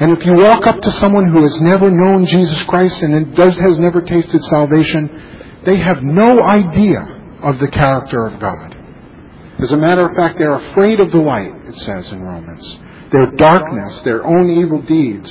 And 0.00 0.16
if 0.16 0.24
you 0.24 0.34
walk 0.36 0.66
up 0.66 0.80
to 0.80 0.92
someone 1.00 1.28
who 1.28 1.42
has 1.42 1.58
never 1.60 1.90
known 1.90 2.24
Jesus 2.26 2.62
Christ 2.68 3.02
and 3.02 3.34
does, 3.34 3.56
has 3.58 3.78
never 3.78 4.00
tasted 4.00 4.40
salvation, 4.44 5.62
they 5.66 5.78
have 5.78 6.02
no 6.02 6.38
idea 6.38 7.02
of 7.42 7.58
the 7.58 7.66
character 7.66 8.26
of 8.26 8.40
God. 8.40 8.76
As 9.58 9.72
a 9.72 9.76
matter 9.76 10.08
of 10.08 10.14
fact, 10.14 10.38
they're 10.38 10.70
afraid 10.70 11.00
of 11.00 11.10
the 11.10 11.18
light, 11.18 11.50
it 11.66 11.74
says 11.82 12.12
in 12.12 12.22
Romans. 12.22 12.62
Their 13.10 13.32
darkness, 13.32 14.00
their 14.04 14.24
own 14.24 14.50
evil 14.50 14.82
deeds, 14.82 15.28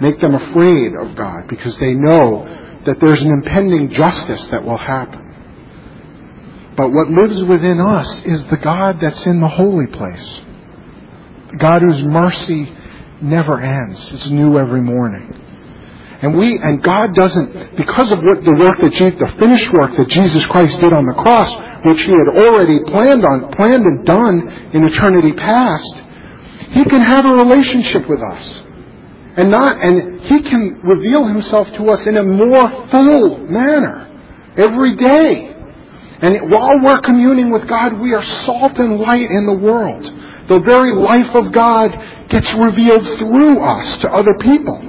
make 0.00 0.20
them 0.20 0.34
afraid 0.34 0.92
of 1.00 1.16
God 1.16 1.48
because 1.48 1.74
they 1.78 1.94
know 1.94 2.44
that 2.84 2.96
there's 3.00 3.22
an 3.22 3.30
impending 3.30 3.88
justice 3.90 4.46
that 4.50 4.62
will 4.62 4.76
happen. 4.76 5.21
But 6.76 6.88
what 6.88 7.08
lives 7.10 7.42
within 7.44 7.80
us 7.80 8.08
is 8.24 8.40
the 8.50 8.56
God 8.56 8.96
that's 9.00 9.26
in 9.26 9.40
the 9.40 9.48
holy 9.48 9.86
place. 9.86 10.28
God 11.58 11.82
whose 11.82 12.02
mercy 12.02 12.64
never 13.20 13.60
ends. 13.60 13.98
It's 14.12 14.30
new 14.30 14.58
every 14.58 14.80
morning. 14.80 15.28
And 16.22 16.38
we, 16.38 16.56
and 16.56 16.82
God 16.82 17.14
doesn't, 17.14 17.76
because 17.76 18.12
of 18.12 18.18
what 18.22 18.40
the 18.44 18.56
work 18.56 18.78
that, 18.80 18.92
Jesus, 18.94 19.18
the 19.18 19.32
finished 19.38 19.68
work 19.74 19.92
that 19.98 20.08
Jesus 20.08 20.46
Christ 20.48 20.80
did 20.80 20.92
on 20.94 21.04
the 21.04 21.18
cross, 21.18 21.50
which 21.84 21.98
He 21.98 22.14
had 22.14 22.30
already 22.40 22.78
planned 22.88 23.24
on, 23.26 23.52
planned 23.52 23.84
and 23.84 24.06
done 24.06 24.36
in 24.72 24.86
eternity 24.86 25.34
past, 25.34 25.94
He 26.72 26.84
can 26.86 27.02
have 27.02 27.26
a 27.26 27.36
relationship 27.36 28.08
with 28.08 28.22
us 28.22 28.62
and 29.36 29.50
not 29.50 29.72
and 29.80 30.20
he 30.20 30.42
can 30.42 30.80
reveal 30.84 31.26
himself 31.26 31.66
to 31.78 31.84
us 31.88 32.06
in 32.06 32.16
a 32.16 32.22
more 32.22 32.88
full 32.90 33.38
manner 33.48 34.08
every 34.56 34.96
day 34.96 35.51
and 36.22 36.50
while 36.50 36.80
we're 36.80 37.02
communing 37.04 37.50
with 37.50 37.68
god 37.68 38.00
we 38.00 38.14
are 38.14 38.24
salt 38.46 38.78
and 38.78 38.98
light 38.98 39.30
in 39.30 39.44
the 39.46 39.52
world. 39.52 40.04
The 40.48 40.60
very 40.66 40.94
life 40.94 41.34
of 41.34 41.52
god 41.52 41.90
gets 42.30 42.54
revealed 42.58 43.04
through 43.18 43.60
us 43.60 43.98
to 44.02 44.08
other 44.08 44.34
people. 44.40 44.80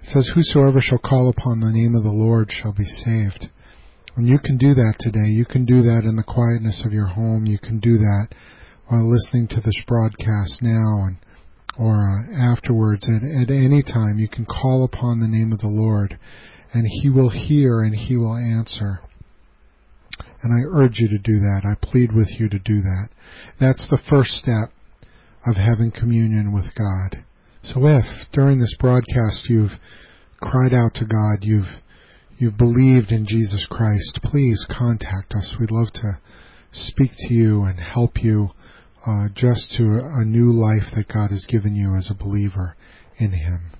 It 0.00 0.06
says, 0.06 0.30
Whosoever 0.34 0.80
shall 0.80 0.98
call 0.98 1.30
upon 1.30 1.60
the 1.60 1.72
name 1.72 1.94
of 1.94 2.02
the 2.02 2.10
Lord 2.10 2.50
shall 2.50 2.72
be 2.72 2.84
saved. 2.84 3.48
And 4.16 4.28
you 4.28 4.38
can 4.38 4.56
do 4.56 4.74
that 4.74 4.94
today. 5.00 5.28
You 5.28 5.44
can 5.44 5.64
do 5.64 5.82
that 5.82 6.04
in 6.04 6.16
the 6.16 6.22
quietness 6.22 6.82
of 6.86 6.92
your 6.92 7.06
home. 7.06 7.46
You 7.46 7.58
can 7.58 7.80
do 7.80 7.98
that 7.98 8.28
while 8.88 9.10
listening 9.10 9.48
to 9.48 9.60
this 9.60 9.82
broadcast 9.86 10.62
now 10.62 11.06
and 11.06 11.16
or 11.78 12.06
uh, 12.06 12.52
afterwards 12.52 13.08
at, 13.08 13.22
at 13.24 13.50
any 13.50 13.82
time, 13.82 14.18
you 14.18 14.28
can 14.28 14.44
call 14.44 14.84
upon 14.84 15.18
the 15.18 15.26
name 15.26 15.52
of 15.52 15.58
the 15.58 15.66
Lord, 15.66 16.16
and 16.72 16.86
He 17.02 17.10
will 17.10 17.30
hear 17.30 17.82
and 17.82 17.94
He 17.94 18.16
will 18.16 18.36
answer. 18.36 19.00
And 20.44 20.52
I 20.52 20.78
urge 20.78 20.98
you 20.98 21.08
to 21.08 21.18
do 21.18 21.40
that. 21.40 21.62
I 21.64 21.74
plead 21.80 22.12
with 22.12 22.28
you 22.38 22.50
to 22.50 22.58
do 22.58 22.82
that. 22.82 23.08
That's 23.58 23.88
the 23.88 23.98
first 24.10 24.32
step 24.32 24.70
of 25.46 25.56
having 25.56 25.90
communion 25.90 26.52
with 26.52 26.74
God. 26.76 27.24
So 27.62 27.86
if 27.86 28.04
during 28.30 28.60
this 28.60 28.76
broadcast 28.78 29.48
you've 29.48 29.72
cried 30.42 30.74
out 30.74 30.92
to 30.96 31.06
God, 31.06 31.38
you've 31.40 31.80
you've 32.36 32.58
believed 32.58 33.10
in 33.10 33.26
Jesus 33.26 33.66
Christ, 33.70 34.20
please 34.22 34.66
contact 34.68 35.32
us. 35.32 35.56
We'd 35.58 35.70
love 35.70 35.90
to 35.94 36.18
speak 36.72 37.12
to 37.28 37.32
you 37.32 37.64
and 37.64 37.80
help 37.80 38.22
you 38.22 38.50
uh, 39.06 39.28
just 39.34 39.72
to 39.78 40.00
a 40.02 40.26
new 40.26 40.52
life 40.52 40.92
that 40.94 41.08
God 41.08 41.30
has 41.30 41.46
given 41.48 41.74
you 41.74 41.94
as 41.94 42.10
a 42.10 42.22
believer 42.22 42.76
in 43.18 43.32
Him. 43.32 43.70